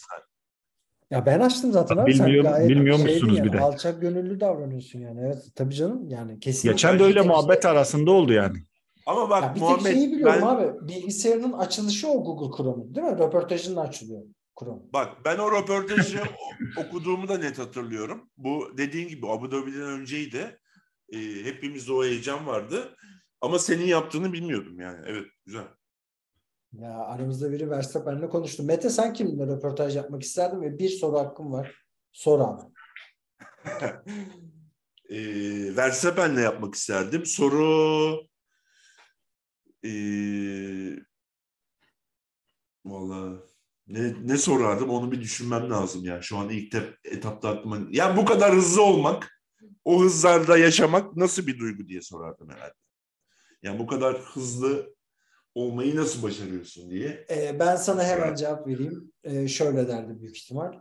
[1.10, 2.14] Ya ben açtım zaten abi.
[2.14, 3.60] Sen Bilmiyorum- gayet bilmiyor musunuz yani, bir de?
[3.60, 5.20] Alçak gönüllü davranıyorsun yani.
[5.24, 6.70] Evet tabii canım yani kesinlikle.
[6.70, 8.58] Geçen de öyle muhabbet arasında oldu yani.
[8.58, 8.64] Ya
[9.06, 10.88] Ama bak bir tek Muhammed şeyi biliyorum ben, abi.
[10.88, 13.18] Bilgisayarının açılışı o Google Chrome'un değil mi?
[13.18, 14.22] Röportajının açılıyor
[14.60, 14.80] Chrome.
[14.92, 16.18] bak ben o röportajı
[16.76, 18.30] okuduğumu da net hatırlıyorum.
[18.36, 20.58] Bu dediğin gibi Abu Dhabi'den önceydi.
[21.12, 22.96] Ee, hepimizde o heyecan vardı.
[23.40, 24.98] Ama senin yaptığını bilmiyordum yani.
[25.06, 25.64] Evet güzel.
[26.80, 28.62] Ya aramızda biri Verstappen'le konuştu.
[28.62, 31.84] Mete sen kiminle röportaj yapmak isterdin ve bir soru hakkım var.
[32.12, 32.62] Sor abi.
[35.10, 35.16] e,
[35.76, 37.26] Verstappen'le yapmak isterdim.
[37.26, 38.20] Soru
[39.84, 39.90] e,
[42.84, 43.40] vallahi
[43.86, 46.22] ne, ne sorardım onu bir düşünmem lazım ya.
[46.22, 47.78] Şu an ilk te- etapta aklıma.
[47.90, 49.42] Ya bu kadar hızlı olmak,
[49.84, 52.74] o hızlarda yaşamak nasıl bir duygu diye sorardım herhalde.
[53.62, 54.94] Yani bu kadar hızlı
[55.54, 57.26] olmayı nasıl başarıyorsun diye.
[57.30, 59.12] Ee, ben sana hemen cevap vereyim.
[59.24, 60.72] Ee, şöyle derdi büyük ihtimal.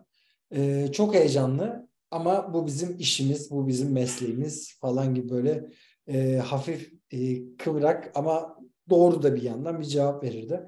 [0.56, 5.70] Ee, çok heyecanlı ama bu bizim işimiz, bu bizim mesleğimiz falan gibi böyle
[6.08, 7.18] e, hafif e,
[7.58, 8.58] kıvrak ama
[8.90, 10.60] doğru da bir yandan bir cevap verirdi.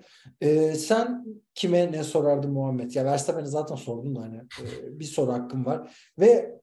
[0.41, 2.91] Ee, sen kime ne sorardın Muhammed?
[2.91, 6.59] Ya Verstappen'e zaten sordun da hani e, bir soru hakkım var ve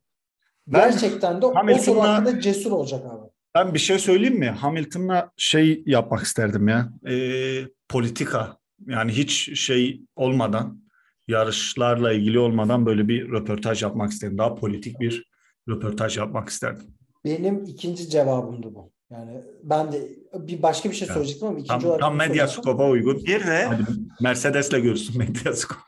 [0.66, 3.31] Ben gerçekten de o soru hakkında cesur olacak abi.
[3.54, 4.50] Ben bir şey söyleyeyim mi?
[4.50, 6.92] Hamilton'la şey yapmak isterdim ya.
[7.08, 8.56] Ee, politika.
[8.86, 10.82] Yani hiç şey olmadan,
[11.28, 14.38] yarışlarla ilgili olmadan böyle bir röportaj yapmak istedim.
[14.38, 15.30] Daha politik bir
[15.68, 16.86] röportaj yapmak isterdim.
[17.24, 18.92] Benim ikinci cevabımdı bu.
[19.10, 22.34] Yani ben de bir başka bir şey söyleyecektim ama ikinci Tam, olarak tam bunu medya
[22.48, 22.62] söyleyeceğim.
[22.62, 23.24] skopa uygun.
[23.24, 23.64] Bir ne?
[23.64, 23.82] Hadi
[24.20, 25.78] Mercedes'le görsün medya skop.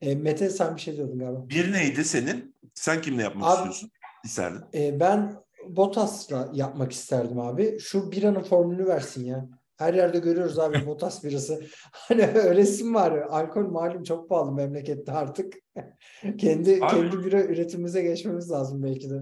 [0.00, 1.48] E, Mete sen bir şey diyordun galiba.
[1.48, 2.54] Bir neydi senin?
[2.74, 3.90] Sen kimle yapmak Abi- istiyorsun?
[4.24, 4.60] İsterdin.
[4.74, 5.36] E, ben
[5.68, 7.78] Bottas'la yapmak isterdim abi.
[7.80, 9.48] Şu biranın formülünü versin ya.
[9.76, 11.64] Her yerde görüyoruz abi Bottas birası.
[11.92, 13.12] Hani öyle var.
[13.12, 15.54] Alkol malum çok pahalı memlekette artık.
[16.38, 19.14] kendi Abi- kendi bira üretimimize geçmemiz lazım belki de.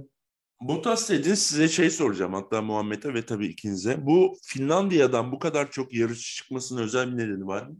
[0.60, 4.06] Bottas dedin size şey soracağım hatta Muhammed'e ve tabii ikinize.
[4.06, 7.76] Bu Finlandiya'dan bu kadar çok yarış çıkmasının özel bir nedeni var mı?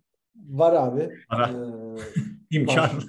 [0.49, 1.11] Var abi.
[1.31, 1.51] Var.
[1.51, 2.01] Ee,
[2.57, 2.77] İmkan.
[2.77, 3.05] Var.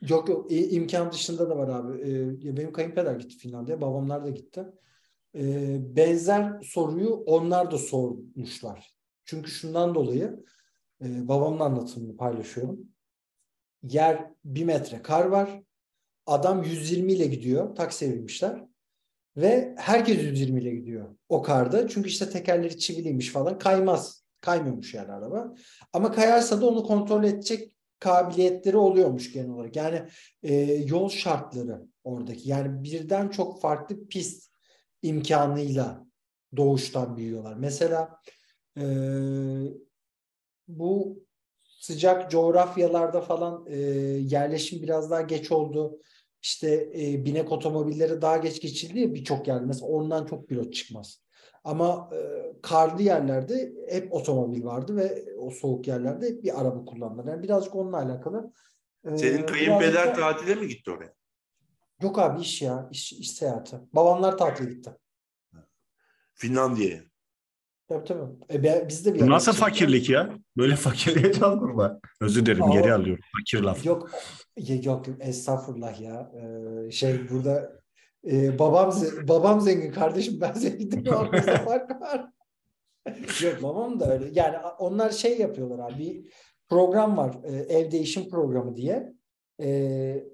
[0.00, 2.00] Yok yok imkan dışında da var abi.
[2.00, 3.80] Ee, benim kayınpeder gitti Finlandiya'ya.
[3.80, 4.64] Babamlar da gitti.
[5.34, 8.96] Ee, benzer soruyu onlar da sormuşlar.
[9.24, 10.44] Çünkü şundan dolayı
[11.04, 12.80] e, babamın anlatımını paylaşıyorum.
[13.82, 15.62] Yer bir metre kar var.
[16.26, 17.74] Adam 120 ile gidiyor.
[17.74, 18.64] Taksiye binmişler.
[19.36, 21.88] Ve herkes 120 ile gidiyor o karda.
[21.88, 23.58] Çünkü işte tekerleri çiviliymiş falan.
[23.58, 24.26] Kaymaz.
[24.40, 25.54] Kaymıyormuş yani araba.
[25.92, 29.76] Ama kayarsa da onu kontrol edecek kabiliyetleri oluyormuş genel olarak.
[29.76, 30.02] Yani
[30.42, 32.50] e, yol şartları oradaki.
[32.50, 34.52] Yani birden çok farklı pist
[35.02, 36.06] imkanıyla
[36.56, 37.54] doğuştan büyüyorlar.
[37.54, 38.20] Mesela
[38.78, 38.84] e,
[40.68, 41.24] bu
[41.64, 43.76] sıcak coğrafyalarda falan e,
[44.20, 46.00] yerleşim biraz daha geç oldu.
[46.42, 49.66] İşte e, binek otomobilleri daha geç geçildi ya birçok yerde.
[49.66, 51.25] Mesela ondan çok pilot çıkmaz.
[51.66, 52.18] Ama e,
[52.62, 57.32] karlı yerlerde hep otomobil vardı ve o soğuk yerlerde hep bir araba kullandılar.
[57.32, 58.52] Yani birazcık onunla alakalı.
[59.04, 61.12] E, Senin kayınpeder da- tatile mi gitti oraya?
[62.02, 62.88] Yok abi iş ya.
[62.90, 63.76] iş, iş seyahati.
[63.92, 64.90] Babamlar tatile gitti.
[66.34, 67.00] Finlandiya'ya.
[67.88, 68.32] Tabii tabii.
[68.52, 70.38] E, be- biz de bir Bu nasıl fakirlik ya?
[70.56, 72.00] Böyle fakirliğe can kurma.
[72.20, 73.24] Özür dilerim geri alıyorum.
[73.38, 73.84] Fakir laf.
[73.86, 74.10] Yok
[74.56, 76.32] yok yok estağfurullah ya.
[76.34, 77.72] Ee, şey burada
[78.30, 78.94] e, babam
[79.28, 81.12] babam zengin kardeşim ben zengin değilim.
[81.16, 82.26] Aramızda fark var.
[83.42, 84.30] yok babam da öyle.
[84.32, 85.98] Yani a- onlar şey yapıyorlar abi.
[85.98, 86.32] Bir
[86.68, 87.36] program var.
[87.44, 89.12] e, ev değişim programı diye.
[89.62, 90.24] E,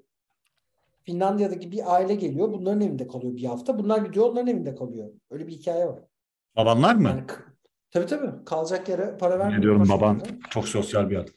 [1.03, 2.53] Finlandiya'daki bir aile geliyor.
[2.53, 3.79] Bunların evinde kalıyor bir hafta.
[3.79, 5.09] Bunlar gidiyor onların evinde kalıyor.
[5.31, 5.99] Öyle bir hikaye var.
[6.55, 7.07] Babanlar mı?
[7.07, 7.23] Yani
[7.91, 8.45] tabii tabii.
[8.45, 9.57] Kalacak yere para vermiyor.
[9.59, 10.37] Ne diyorum baban yere.
[10.49, 11.33] çok sosyal bir adam.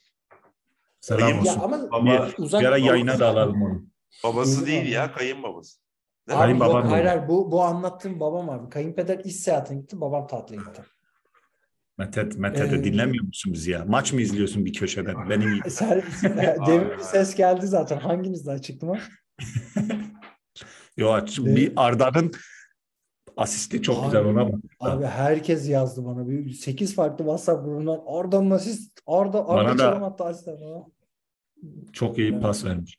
[1.01, 1.61] Selam Ayıp Ya olsun.
[1.63, 3.85] ama Baba, uzak Bir ara yayına da alalım onu.
[4.23, 5.79] babası değil ya kayınbabası.
[6.27, 6.39] Değil?
[6.39, 7.09] Abi yok hayır mı?
[7.09, 8.69] hayır bu, bu anlattığım babam abi.
[8.69, 10.81] Kayınpeder iş seyahatine gitti babam tatile gitti.
[11.97, 13.85] Mete, Mete de Ee, dinlemiyor musun bizi ya?
[13.87, 15.29] Maç mı izliyorsun bir köşeden?
[15.29, 15.59] Benim.
[15.69, 16.03] Sen,
[16.67, 18.97] demin bir ses geldi zaten hanginizden çıktı mı?
[20.97, 22.31] Yo, aç- Ee, bir Arda'nın
[23.37, 24.59] asisti çok Abi, güzel ona bak.
[24.79, 26.27] Abi herkes yazdı bana.
[26.27, 30.49] Bir 8 farklı WhatsApp grubundan Arda'nın asist Arda Arda Bana da- Çalım attı asist.
[31.93, 32.41] Çok iyi Evet.
[32.41, 32.97] pas vermiş.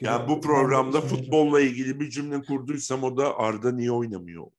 [0.00, 4.50] Ya bu programda futbolla ilgili bir cümle kurduysam o da Arda niye oynamıyordu?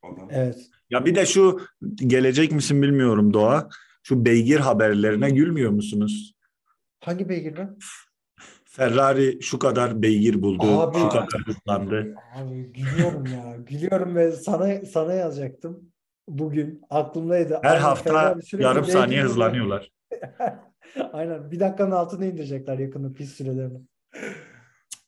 [0.00, 0.28] Falan.
[0.30, 0.56] Evet.
[0.90, 1.60] Ya bir de şu
[1.96, 3.68] gelecek misin bilmiyorum Doğa.
[4.02, 6.34] Şu beygir haberlerine gülmüyor musunuz?
[7.00, 7.78] Hangi beygir lan?
[8.64, 12.14] Ferrari şu kadar beygir buldu, Abi- şu kadar hızlandı.
[12.34, 13.56] Abi gülüyorum ya.
[13.56, 15.92] Gülüyorum ve sana sana yazacaktım.
[16.28, 17.58] Bugün aklımdaydı.
[17.62, 19.92] Her Aynen, hafta yarım saniye hızlanıyorlar.
[21.12, 21.50] Aynen.
[21.50, 23.80] Bir dakikanın altına indirecekler yakında pist sürelerini.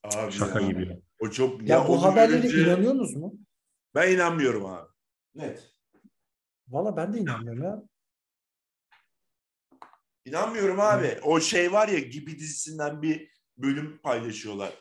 [0.05, 0.67] Abi Şaka ya.
[0.69, 1.03] gibi.
[1.21, 3.35] O çok Ya, onu bu haberlere görünce- inanıyorsunuz mu?
[3.95, 4.89] Ben inanmıyorum abi.
[5.35, 5.71] Net.
[6.69, 7.83] Valla ben de inanmıyorum ya.
[10.25, 11.19] İnanmıyorum abi.
[11.23, 14.73] O şey var ya gibi dizisinden bir bölüm paylaşıyorlar.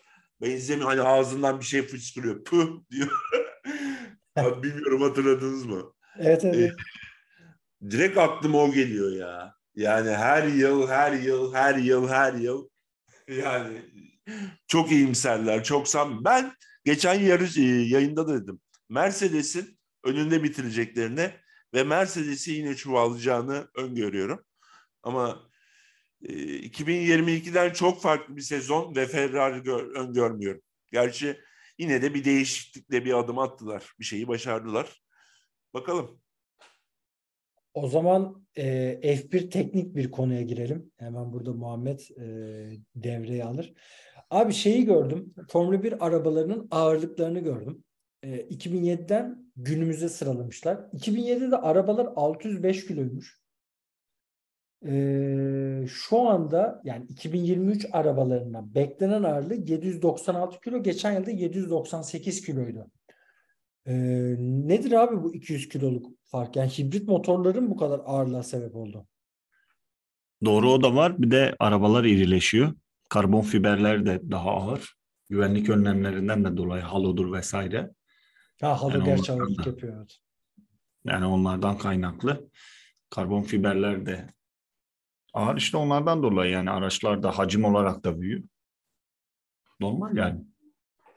[0.41, 2.43] Benzemiyor hani ağzından bir şey fışkırıyor.
[2.43, 3.19] Püh diyor.
[4.35, 5.93] Abi bilmiyorum hatırladınız mı?
[6.19, 6.71] Evet evet.
[7.89, 9.55] Direkt aklıma o geliyor ya.
[9.75, 12.69] Yani her yıl, her yıl, her yıl, her yıl.
[13.27, 13.81] Yani
[14.67, 16.25] çok iyimserler, çok sam.
[16.25, 16.53] Ben
[16.85, 18.59] geçen yarış e, yayında da dedim.
[18.89, 21.31] Mercedes'in önünde bitireceklerini
[21.73, 24.45] ve Mercedes'i yine çuvallayacağını öngörüyorum.
[25.03, 25.49] Ama
[26.23, 30.61] e, 2022'den çok farklı bir sezon ve Ferrari gör, öngörmüyorum.
[30.91, 31.39] Gerçi
[31.77, 33.93] yine de bir değişiklikle bir adım attılar.
[33.99, 35.01] Bir şeyi başardılar.
[35.73, 36.21] Bakalım.
[37.73, 38.63] O zaman e,
[39.03, 40.91] F1 teknik bir konuya girelim.
[40.97, 42.25] Hemen burada Muhammed e,
[42.95, 43.73] devreye alır.
[44.29, 45.33] Abi şeyi gördüm.
[45.49, 47.83] Formula 1 arabalarının ağırlıklarını gördüm.
[48.23, 50.75] E, 2007'den günümüze sıralamışlar.
[50.75, 53.39] 2007'de arabalar 605 kiloymuş.
[54.85, 60.83] E, şu anda yani 2023 arabalarına beklenen ağırlığı 796 kilo.
[60.83, 62.91] Geçen yılda 798 kiloydu.
[63.87, 63.93] Ee,
[64.39, 66.55] nedir abi bu 200 kiloluk fark?
[66.55, 69.07] Yani hibrit motorların bu kadar ağırlığa sebep oldu.
[70.45, 71.21] Doğru o da var.
[71.21, 72.73] Bir de arabalar irileşiyor.
[73.09, 74.95] Karbon fiberler de daha ağır.
[75.29, 77.91] Güvenlik önlemlerinden de dolayı halodur vesaire.
[78.61, 79.97] Ha halo Yani gerçi ağırlık yapıyor.
[79.97, 80.17] Evet.
[81.05, 82.49] Yani onlardan kaynaklı.
[83.09, 84.33] Karbon fiberler de
[85.33, 85.57] ağır.
[85.57, 88.43] İşte onlardan dolayı yani araçlar da hacim olarak da büyüyor.
[89.79, 90.45] Normal yani.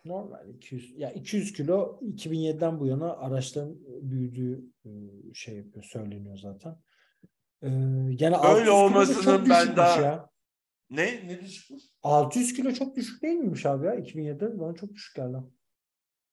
[0.05, 4.90] Normal 200 ya 200 kilo 2007'den bu yana araçların büyüdüğü e,
[5.35, 6.77] şey yapıyor söyleniyor zaten.
[7.62, 7.68] Ee,
[8.18, 10.29] yani 600 kilo da olmasının ben daha- ya.
[10.90, 11.29] Ne?
[11.29, 11.83] Ne düşmüş?
[12.03, 14.59] 600 kilo çok düşük değil miymiş abi ya 2007'de?
[14.61, 15.37] Bana çok düşük geldi.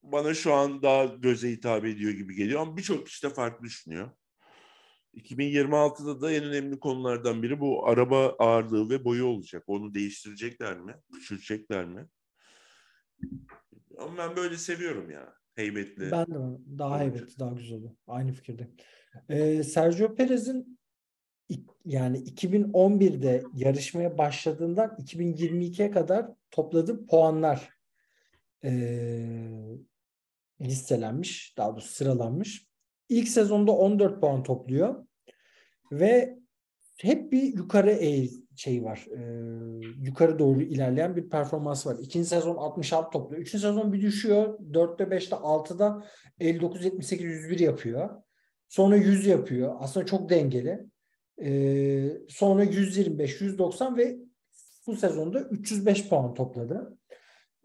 [0.04, 4.12] bana şu an daha göze hitap ediyor gibi geliyor ama birçok kişi de farklı düşünüyor.
[5.14, 9.64] 2026'da da en önemli konulardan biri bu araba ağırlığı ve boyu olacak.
[9.68, 10.96] Onu değiştirecekler mi?
[11.14, 12.08] Küçülecekler mi?
[13.98, 15.34] Ama ben böyle seviyorum ya.
[15.56, 16.12] Heybetli.
[16.12, 17.80] Ben de daha heybetli, daha güzel.
[18.08, 18.68] Aynı fikirde.
[19.30, 20.80] Ee, Sergio Perez'in
[21.86, 27.70] yani 2011'de yarışmaya başladığından 2022'ye kadar topladığı puanlar
[28.64, 29.78] ee,
[30.62, 31.58] listelenmiş.
[31.58, 32.68] Daha doğrusu sıralanmış.
[33.10, 35.06] İlk sezonda 14 puan topluyor
[35.92, 36.40] ve
[36.98, 39.06] hep bir yukarı eğ şey var.
[39.18, 39.22] Ee,
[40.02, 41.98] yukarı doğru ilerleyen bir performans var.
[42.02, 43.42] İkinci sezon 66 topluyor.
[43.42, 44.60] Üçüncü sezon bir düşüyor.
[44.60, 46.06] 4'te 5'te 6'da
[46.40, 48.10] 59 78 101 yapıyor.
[48.70, 49.76] Sonra 100 yapıyor.
[49.80, 50.86] Aslında çok dengeli.
[51.42, 54.18] Ee, sonra 125 190 ve
[54.88, 56.98] bu sezonda 305 puan topladı.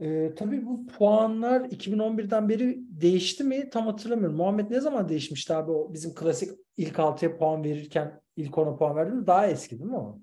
[0.00, 4.36] Ee, tabii bu puanlar 2011'den beri değişti mi tam hatırlamıyorum.
[4.36, 8.96] Muhammed ne zaman değişmişti abi o bizim klasik ilk 6'ya puan verirken ilk 10'a puan
[8.96, 10.18] verdiğimiz daha eski değil mi o?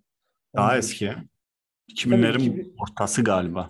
[0.55, 1.05] Daha Onu eski.
[1.05, 1.21] değişti.
[2.09, 3.69] 2000'lerin iki- ortası galiba.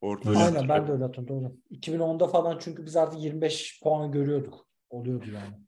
[0.00, 0.38] Orta Öyle.
[0.38, 1.56] Aynen ben de öyle hatırlıyorum doğru.
[1.78, 4.66] 2010'da falan çünkü biz artık 25 puan görüyorduk.
[4.90, 5.65] Oluyordu yani.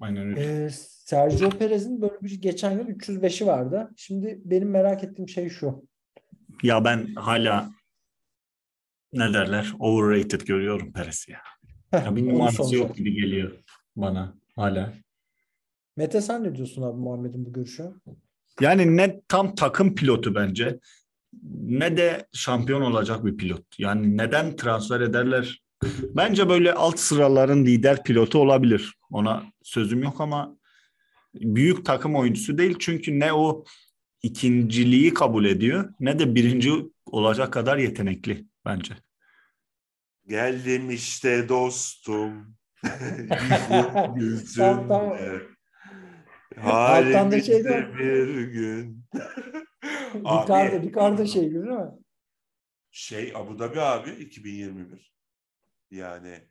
[0.00, 0.64] Aynen öyle.
[0.64, 3.90] Ee, Sergio Perez'in böyle bir geçen yıl 305'i vardı.
[3.96, 5.84] Şimdi benim merak ettiğim şey şu.
[6.62, 7.70] Ya ben hala
[9.12, 11.40] ne derler overrated görüyorum Perez'i ya.
[11.92, 13.52] ya bir numarası yok gibi geliyor
[13.96, 14.92] bana hala.
[15.96, 17.90] Mete sen ne diyorsun abi Muhammed'in bu görüşü?
[18.60, 20.78] Yani ne tam takım pilotu bence
[21.60, 23.78] ne de şampiyon olacak bir pilot.
[23.78, 25.62] Yani neden transfer ederler?
[26.16, 28.94] Bence böyle alt sıraların lider pilotu olabilir.
[29.10, 30.56] Ona sözüm yok ama
[31.34, 32.76] büyük takım oyuncusu değil.
[32.78, 33.64] Çünkü ne o
[34.22, 36.72] ikinciliği kabul ediyor ne de birinci
[37.06, 38.94] olacak kadar yetenekli bence.
[40.28, 42.56] Geldim işte dostum.
[44.16, 45.42] Yüzüm Tam- tam- yüzümde.
[46.62, 49.04] Alttan da şey bir gün.
[50.14, 51.90] Ricardo, Ricardo şey gibi değil mi?
[52.90, 55.15] Şey Abu Dhabi abi 2021.
[55.90, 56.48] Yani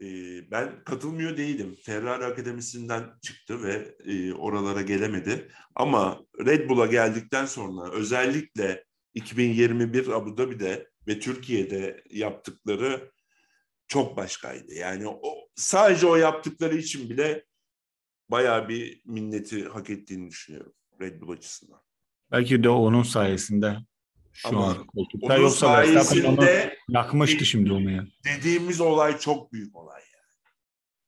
[0.00, 0.06] e,
[0.50, 1.76] ben katılmıyor değilim.
[1.82, 5.48] Ferrari Akademisi'nden çıktı ve e, oralara gelemedi.
[5.74, 8.84] Ama Red Bull'a geldikten sonra özellikle
[9.14, 13.12] 2021 Abu Dhabi'de ve Türkiye'de yaptıkları
[13.88, 14.74] çok başkaydı.
[14.74, 17.44] Yani o, sadece o yaptıkları için bile
[18.28, 21.80] bayağı bir minneti hak ettiğini düşünüyorum Red Bull açısından.
[22.30, 23.76] Belki de onun sayesinde
[24.32, 26.38] şu Ama an koltukta yoksa Verstappen
[26.88, 28.04] yakmıştı şimdi onu ya.
[28.24, 30.54] dediğimiz olay çok büyük olay yani.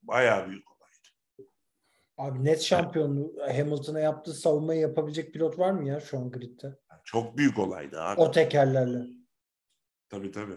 [0.03, 0.89] Bayağı büyük olay.
[2.19, 6.79] Abi net şampiyonluğu Hamilton'a yaptığı savunmayı yapabilecek pilot var mı ya şu an gridde?
[7.05, 8.21] Çok büyük olaydı abi.
[8.21, 8.99] O tekerlerle.
[10.09, 10.57] Tabii tabii.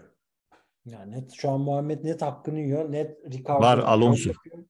[0.84, 2.92] Ya net şu an Muhammed net hakkını yiyor.
[2.92, 4.28] Net Ricardo Var, Alonso.
[4.28, 4.64] yapıyor.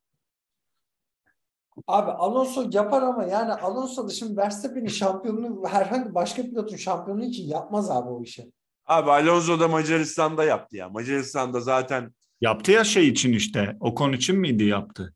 [1.87, 7.49] Abi Alonso yapar ama yani Alonso da şimdi Verstappen'in şampiyonluğu herhangi başka pilotun şampiyonluğu için
[7.49, 8.53] yapmaz abi o işi.
[8.87, 10.89] Abi Alonso da Macaristan'da yaptı ya.
[10.89, 13.77] Macaristan'da zaten Yaptı ya şey için işte.
[13.81, 15.15] Ocon için miydi yaptı?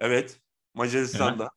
[0.00, 0.40] evet
[0.74, 1.50] Macaristan'da.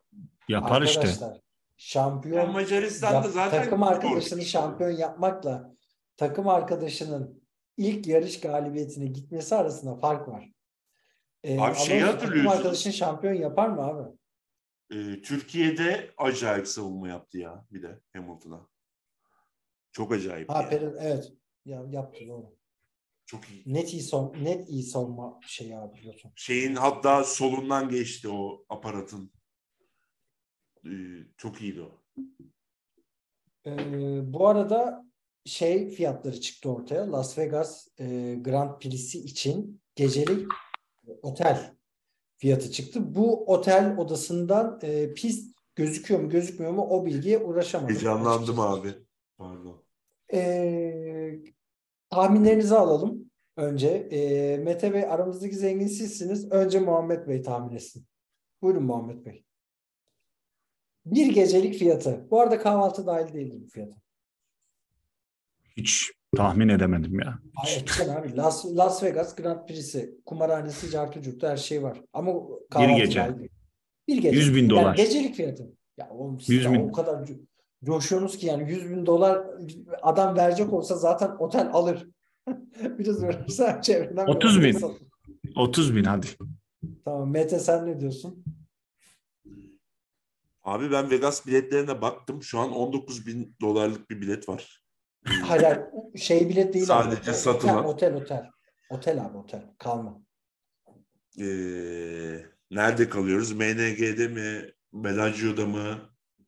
[0.48, 1.00] Yapar işte.
[1.00, 1.38] Arkadaşlar
[1.78, 5.74] şampiyon Ya Macaristan'da yap- zaten takım arkadaşını şampiyon yapmakla
[6.18, 7.44] takım arkadaşının
[7.78, 10.50] ilk yarış galibiyetine gitmesi arasında fark var.
[11.44, 12.58] Ee, Abi şeyi hatırlıyorsunuz.
[12.58, 14.18] arkadaşını şampiyon yapar mı abi?
[14.92, 18.68] Ee, Türkiye'de acayip savunma yaptı ya bir de Hamilton'a.
[19.92, 20.50] Çok acayip.
[20.50, 20.70] Ha ya.
[20.70, 21.34] Perez evet.
[21.66, 22.56] Ya, yaptı doğru.
[23.26, 23.64] Çok iyi.
[23.66, 26.32] Net iyi son net iyi savunma şeyi abi pilotun.
[26.36, 29.32] Şeyin hatta solundan geçti o aparatın.
[30.86, 30.90] Ee,
[31.38, 32.02] çok iyiydi o.
[33.66, 35.06] Ee, bu arada
[35.46, 37.12] şey fiyatları çıktı ortaya.
[37.12, 40.48] Las Vegas e, Grand Prix'si için gecelik
[41.22, 41.76] otel
[42.38, 43.16] fiyatı çıktı.
[43.16, 47.96] Bu otel odasından e, pist gözüküyor mu gözükmüyor mu o bilgiye uğraşamadım.
[47.96, 48.94] Heyecanlandım abi.
[49.38, 49.84] Pardon.
[50.34, 51.40] Ee,
[52.10, 53.88] tahminlerinizi alalım önce.
[54.12, 56.52] Ee, Mete Bey aramızdaki zengin sizsiniz.
[56.52, 58.06] Önce Muhammed Bey tahmin etsin.
[58.62, 59.46] Buyurun Muhammed Bey.
[61.06, 62.28] Bir gecelik fiyatı.
[62.32, 63.96] Bu arada kahvaltı dahil değildir bu fiyata.
[65.78, 67.40] Hiç tahmin edemedim ya.
[67.66, 68.38] Ay, edeceksin abi.
[68.38, 72.02] Las, Las Vegas Grand Prix'si, kumarhanesi, cartı curtu her şey var.
[72.14, 72.34] Ama
[72.72, 73.36] kahvaltı gece.
[73.40, 73.50] değil.
[74.08, 74.38] Bir gece.
[74.38, 74.96] 100 bin Yani dolar.
[74.96, 75.74] gecelik fiyatı.
[75.98, 76.80] Ya oğlum siz 100 daha bin.
[76.90, 77.40] o kadar co-
[77.86, 79.46] coşuyorsunuz ki yani 100 bin dolar
[80.02, 82.08] adam verecek olsa zaten otel alır.
[83.00, 84.78] Biraz uğraşsa çevreden bir 30 otel bin.
[84.78, 85.08] satın.
[85.56, 86.28] 30 bin hadi.
[87.06, 88.44] Tamam Mete sen ne diyorsun?
[90.64, 92.44] Abi ben Vegas biletlerine baktım.
[92.44, 94.84] Şu an 19 bin dolarlık bir bilet var.
[95.26, 95.80] Hayır, hayır
[96.18, 97.04] şey bilet değil abi.
[97.04, 97.86] Sadece Otel, satılan.
[97.86, 98.50] Otel otel.
[98.90, 99.64] Otel abi otel.
[99.78, 100.22] Kalma.
[101.40, 103.52] Ee, nerede kalıyoruz?
[103.52, 104.72] MNG'de mi?
[104.94, 105.98] Bellagio'da mı?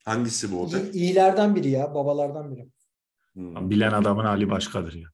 [0.06, 0.94] Hangisi bu otel?
[0.94, 1.96] İyi, iyilerden biri ya.
[1.96, 2.70] Babalardan biri.
[3.34, 3.70] Hmm.
[3.70, 5.08] Bilen adamın hali başkadır ya.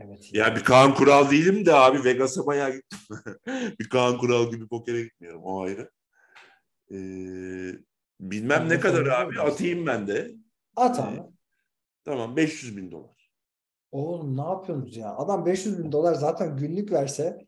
[0.00, 0.34] Evet.
[0.34, 2.98] Ya bir Kaan Kural değilim de abi Vegas'a bayağı gittim.
[3.80, 5.90] bir Kaan Kural gibi pokere gitmiyorum o ayrı.
[6.90, 6.96] Ee,
[8.20, 10.30] bilmem Ben ne kadar abi atayım ben de.
[10.76, 11.22] At abi.
[12.06, 13.30] Tamam 500 bin dolar.
[13.92, 15.16] Oğlum ne yapıyorsunuz ya?
[15.16, 17.46] Adam 500 bin dolar zaten günlük verse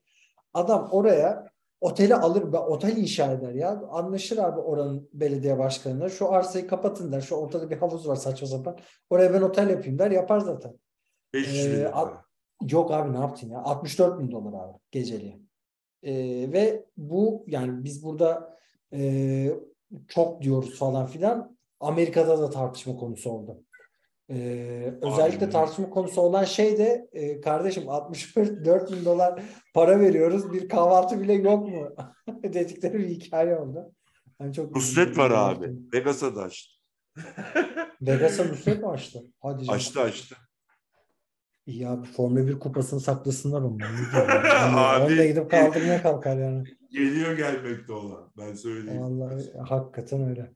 [0.55, 1.45] adam oraya
[1.81, 3.83] oteli alır ve otel inşa eder ya.
[3.91, 6.09] Anlaşır abi oranın belediye başkanına.
[6.09, 7.21] Şu arsayı kapatın der.
[7.21, 8.79] Şu ortada bir havuz var saçma sapan.
[9.11, 10.11] Oraya ben otel yapayım der.
[10.11, 10.79] Yapar zaten.
[11.35, 11.93] 500 bin Ee, dolar.
[11.95, 12.25] at-
[12.71, 13.59] Yok abi ne yaptın ya?
[13.59, 15.43] 64 bin dolar abi geceliği.
[16.03, 16.13] Ee,
[16.53, 18.57] ve bu yani biz burada
[18.93, 19.51] e,
[20.09, 21.57] çok diyoruz falan filan.
[21.81, 23.63] Amerika'da da tartışma konusu oldu.
[24.31, 25.53] Ee, özellikle Abi.
[25.53, 29.43] tartışma konusu olan şey de e, kardeşim 64 bin dolar
[29.75, 31.89] para veriyoruz bir kahvaltı bile yok mu
[32.43, 33.93] dedikleri bir hikaye oldu.
[34.41, 35.73] Ben çok Nusret var abi.
[35.95, 36.73] Vegas'a da açtı.
[38.03, 39.19] Vegas'a Nusret mi açtı?
[39.41, 39.77] Hadi canım.
[39.77, 40.37] Açtı açtı.
[41.87, 43.87] Abi Formula 1 kupasını saklasınlar ondan.
[43.87, 44.77] Yani?
[44.77, 45.05] Abi.
[45.05, 46.65] Onunla gidip kaldırmaya kalkar yani.
[46.91, 48.33] Geliyor gelmekte olan.
[48.39, 49.03] Ben söyleyeyim.
[49.03, 50.53] Vallahi hakikaten öyle.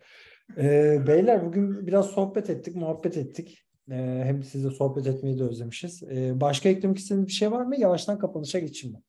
[0.57, 3.64] Ee, beyler bugün biraz sohbet ettik, muhabbet ettik.
[3.90, 6.02] Ee, hem sizle sohbet etmeyi de özlemişiz.
[6.02, 7.81] Ee, başka eklemek istediğiniz bir şey var mı?
[7.81, 9.02] Yavaştan kapanışa geçeyim mi?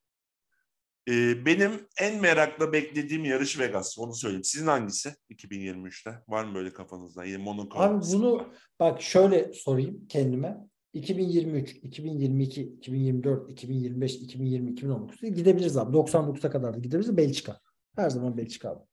[1.10, 4.00] Ee, benim en merakla beklediğim yarış Vegas.
[4.00, 4.44] Onu söyleyeyim.
[4.44, 6.12] Sizin hangisi 2023'te?
[6.28, 7.24] Var mı böyle kafanızda?
[7.24, 7.80] Yine Monaco.
[7.80, 10.58] Abi bunu bak şöyle sorayım kendime.
[10.94, 15.98] 2023, 2022, 2024, 2025, 2020, 2019 gidebiliriz abi.
[15.98, 17.18] 99'a kadar da gidebiliriz.
[17.18, 17.60] Belçika.
[17.96, 18.84] Her zaman Belçika abi.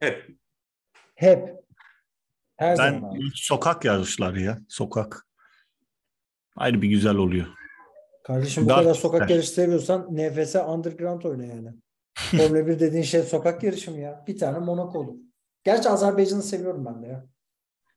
[0.00, 0.43] Hep.
[1.14, 1.54] Hep.
[2.56, 4.58] Her Ben zaman sokak yarışları ya.
[4.68, 5.26] Sokak.
[6.56, 7.46] Ayrı bir güzel oluyor.
[8.24, 11.68] Kardeşim bu Dark kadar sokak yarışı seviyorsan NFS Underground oyna yani.
[12.16, 14.24] Formula 1 dediğin şey sokak yarışı mı ya?
[14.26, 15.14] Bir tane Monaco olur.
[15.64, 17.26] Gerçi Azerbaycan'ı seviyorum ben de ya.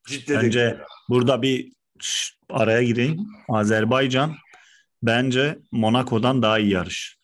[0.08, 0.78] Ciddi de- Bence
[1.10, 1.74] burada bir
[2.50, 3.28] araya gireyim.
[3.50, 4.36] Azerbaycan
[5.04, 7.18] bence Monaco'dan daha iyi yarış.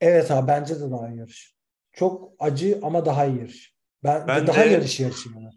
[0.00, 1.54] Evet abi bence de daha iyi yarış.
[1.92, 3.71] Çok acı ama daha iyi yarış.
[4.04, 5.50] Ben, Ben daha de- yarış yarışı yani.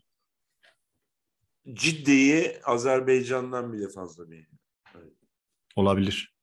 [1.74, 4.48] Ciddi'yi Azerbaycan'dan bile fazla bir.
[5.76, 6.36] Olabilir.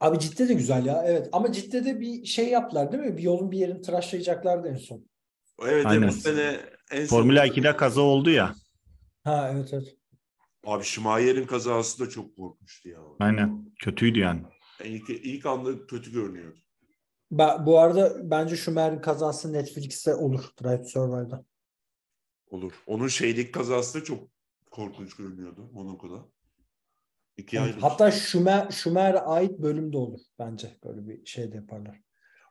[0.00, 1.02] Abi ciddi de güzel ya.
[1.06, 3.16] Evet ama ciddi de bir şey yaptılar değil mi?
[3.16, 5.06] Bir yolun bir yerini tıraşlayacaklardı en son.
[5.62, 6.08] Evet Aynen.
[6.08, 6.60] bu sene
[6.90, 8.54] en son- Formula 2'de kaza oldu ya.
[9.24, 9.96] Ha evet evet.
[10.64, 12.98] Abi Schumacher'in kazası da çok korkmuştu ya.
[13.20, 13.72] Aynen.
[13.82, 14.42] Kötüydü yani.
[14.84, 16.58] İlk, ilk anda kötü görünüyordu.
[17.38, 20.44] Ben, bu arada bence Schumacher'in kazası Netflix'te olur.
[20.62, 21.44] Drive to Survive'da.
[22.50, 22.72] Olur.
[22.86, 24.28] Onun şeylik kazası da çok
[24.70, 26.18] korkunç görünüyordu Monaco'da.
[27.36, 30.76] İki Evet, hatta Şumer Şumer'e ait bölüm de olur bence.
[30.84, 32.00] Böyle bir şey de yaparlar.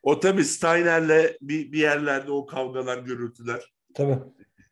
[0.04, 4.18] O tabii Steiner'le bir, bir yerlerde o kavgalar, gürültüler, Tabii.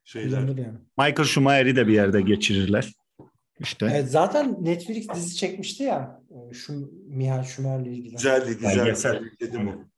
[0.03, 0.39] şeyler.
[0.41, 0.77] Yani.
[0.97, 2.93] Michael Schumacher'i de bir yerde geçirirler.
[3.59, 6.21] İşte Evet, zaten Netflix dizi çekmişti ya.
[6.51, 8.11] e, Şu Mihail Şumer'le ilgili.
[8.15, 8.77] Güzeldi, güzel.
[8.77, 9.23] Belgesel.
[9.39, 9.90] Dedim o.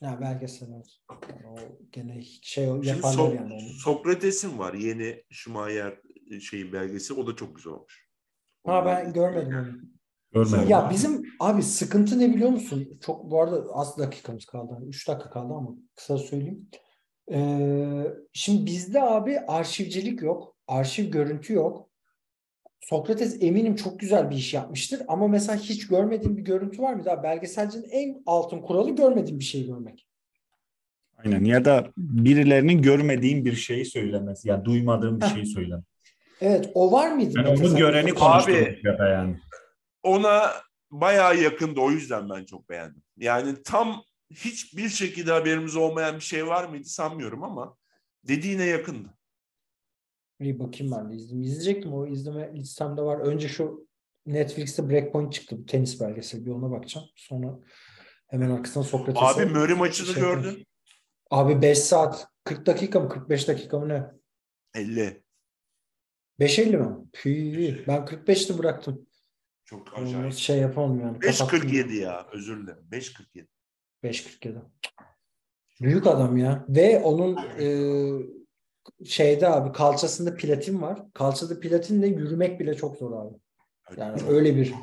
[0.00, 0.98] Ya belgesel evet.
[1.30, 1.56] Yani o
[1.92, 3.52] gene şey Şimdi yaparlar So- yani.
[3.54, 3.60] onu.
[3.60, 6.00] Sokrates'in var yeni Schumacher
[6.40, 7.14] şeyin belgesi.
[7.14, 8.08] O da çok güzel olmuş.
[8.66, 9.64] Ha ben görmedim onu.
[10.32, 10.68] görmedim.
[10.68, 12.88] Ya bizim abi sıkıntı ne biliyor musun?
[13.06, 14.78] Çok bu arada az dakikamız kaldı.
[14.86, 16.70] 3 dakika kaldı ama kısa söyleyeyim.
[17.32, 20.56] Ee, şimdi bizde abi arşivcilik yok.
[20.68, 21.88] Arşiv görüntü yok.
[22.88, 27.04] Sokrates eminim çok güzel bir iş yapmıştır ama mesela hiç görmediğim bir görüntü var mı?
[27.04, 30.06] Daha belgeselcinin en altın kuralı görmediğim bir şey görmek.
[31.16, 34.48] Aynen ya da birilerinin görmediğin bir şeyi söylemesi.
[34.48, 35.88] Ya duymadığın bir şeyi söylemesi.
[36.40, 37.32] Evet o var mıydı?
[37.36, 39.36] Yani onu göreni Abi- konuşturmak ya da yani.
[40.02, 40.50] Ona
[40.90, 41.80] bayağı yakındı.
[41.80, 43.02] O yüzden ben çok beğendim.
[43.16, 47.76] Yani tam hiçbir şekilde haberimiz olmayan bir şey var mıydı sanmıyorum ama
[48.28, 49.08] dediğine yakındı.
[50.40, 51.42] Bir bakayım ben de izleyeyim.
[51.42, 53.18] İzleyecektim o izleme listemde var.
[53.20, 53.88] Önce şu
[54.26, 55.58] Netflix'te Breakpoint çıktı.
[55.58, 56.46] Bu tenis belgeseli.
[56.46, 57.06] Bir ona bakacağım.
[57.16, 57.58] Sonra
[58.28, 59.24] hemen arkasına Sokrates'e.
[59.26, 60.46] Abi Murray maçını şey gördün.
[60.46, 60.66] yapayım.
[61.30, 64.04] Abi 5 saat 40 dakika mı 45 dakika mı ne?
[64.74, 65.22] 50.
[66.40, 66.96] 5.50 mi?
[67.12, 69.06] Püh, ben 45'te bıraktım.
[69.64, 70.32] Çok Onu acayip.
[70.32, 71.18] şey yapamam yani.
[71.20, 71.58] kapattım.
[71.58, 72.26] 5.47 ya.
[72.32, 72.84] Özür dilerim.
[72.92, 73.46] 5.47.
[74.04, 74.62] 5.47.
[75.80, 76.64] Büyük adam ya.
[76.68, 77.66] Ve onun e,
[79.04, 81.02] şeyde abi kalçasında platin var.
[81.14, 83.34] Kalçada platinle yürümek bile çok zor abi.
[83.96, 84.74] Yani öyle bir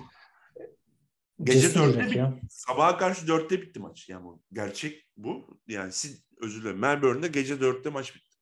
[1.43, 2.39] Gece cesur dörtte ya.
[2.49, 4.09] Sabaha karşı dörtte bitti maç.
[4.09, 5.59] Yani bu gerçek bu.
[5.67, 6.79] Yani siz özür dilerim.
[6.79, 8.37] Melbourne'de gece dörtte maç bitti.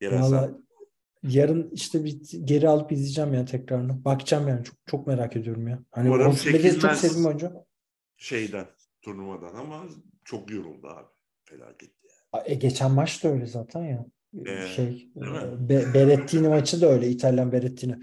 [0.00, 0.54] Yerel
[1.22, 4.04] yarın işte bir geri alıp izleyeceğim ya tekrarını.
[4.04, 5.78] Bakacağım yani çok çok merak ediyorum ya.
[5.90, 7.52] Hani Umarım çok sevdiğim oyuncu.
[8.16, 8.66] şeyden
[9.02, 9.84] turnuvadan ama
[10.24, 11.08] çok yoruldu abi.
[11.44, 11.90] Felaket.
[12.44, 14.06] E, geçen maç da öyle zaten ya.
[14.46, 17.96] Ee, şey e, Be- Berettini maçı da öyle İtalyan Berettini.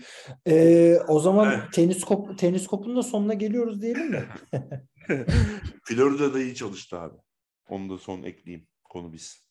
[0.47, 1.73] E, o zaman Evet.
[1.73, 4.23] tenis kop tenis kopunun da sonuna geliyoruz diyelim mi?
[5.83, 7.15] Florida'da iyi çalıştı abi.
[7.69, 8.67] Onu da son ekleyeyim.
[8.83, 9.49] Konu biz.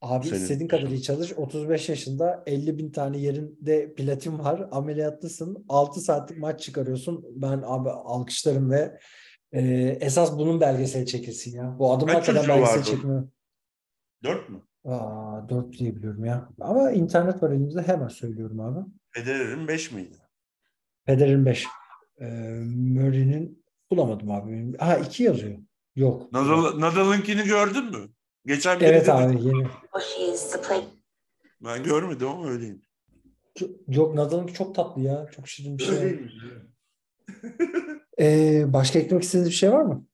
[0.00, 1.32] Abi Senin- istediğin kadar iyi çalış.
[1.32, 4.68] 35 yaşında 50 bin tane yerinde platin var.
[4.70, 5.64] Ameliyatlısın.
[5.68, 7.24] 6 saatlik maç çıkarıyorsun.
[7.30, 8.98] Ben abi alkışlarım ve
[9.52, 9.62] e,
[10.00, 11.76] esas bunun belgeseli çekilsin ya.
[11.78, 13.24] Bu adım Kaç hakikaten çocuğu belgesel çekimi.
[14.24, 14.62] Dört mü?
[14.84, 16.48] Aa, 4 diye biliyorum ya.
[16.60, 18.78] Ama internet var elimizde hemen söylüyorum abi.
[19.10, 20.16] Federer'in beş miydi?
[21.06, 21.66] Federer'in 5.
[22.20, 22.24] Ee,
[22.66, 24.76] Murray'nin bulamadım abi.
[24.78, 25.58] Ha 2 yazıyor.
[25.96, 26.32] Yok.
[26.32, 28.08] Nadal, Nadal'ınkini gördün mü?
[28.46, 29.66] Geçen biri Evet abi yeni.
[31.64, 32.82] Ben görmedim ama öyleyim.
[33.88, 35.26] Yok Nadal'ınki çok tatlı ya.
[35.36, 36.20] Çok şirin bir şey.
[38.20, 40.06] Ee, başka eklemek istediğiniz bir şey var mı?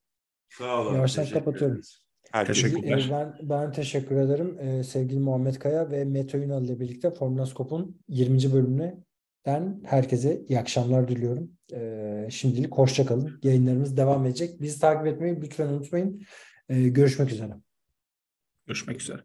[0.48, 0.94] Sağ olun.
[0.94, 1.72] Yavaştan kapatıyorum.
[1.72, 2.05] ederiz.
[2.32, 3.26] Herkese Teşekkür- Teşekkürler.
[3.26, 4.58] Ee, ben ben teşekkür ederim.
[4.60, 8.52] Ee, sevgili Muhammed Kaya ve Mete Ünal ile birlikte Formula Scope'un 20.
[8.52, 8.94] bölümüne
[9.46, 11.50] ben herkese iyi akşamlar diliyorum.
[11.72, 13.40] Ee, şimdilik hoşça kalın.
[13.42, 14.60] Yayınlarımız devam edecek.
[14.60, 16.22] Bizi takip etmeyi lütfen unutmayın.
[16.68, 17.52] Ee, görüşmek üzere.
[18.66, 19.20] Görüşmek üzere.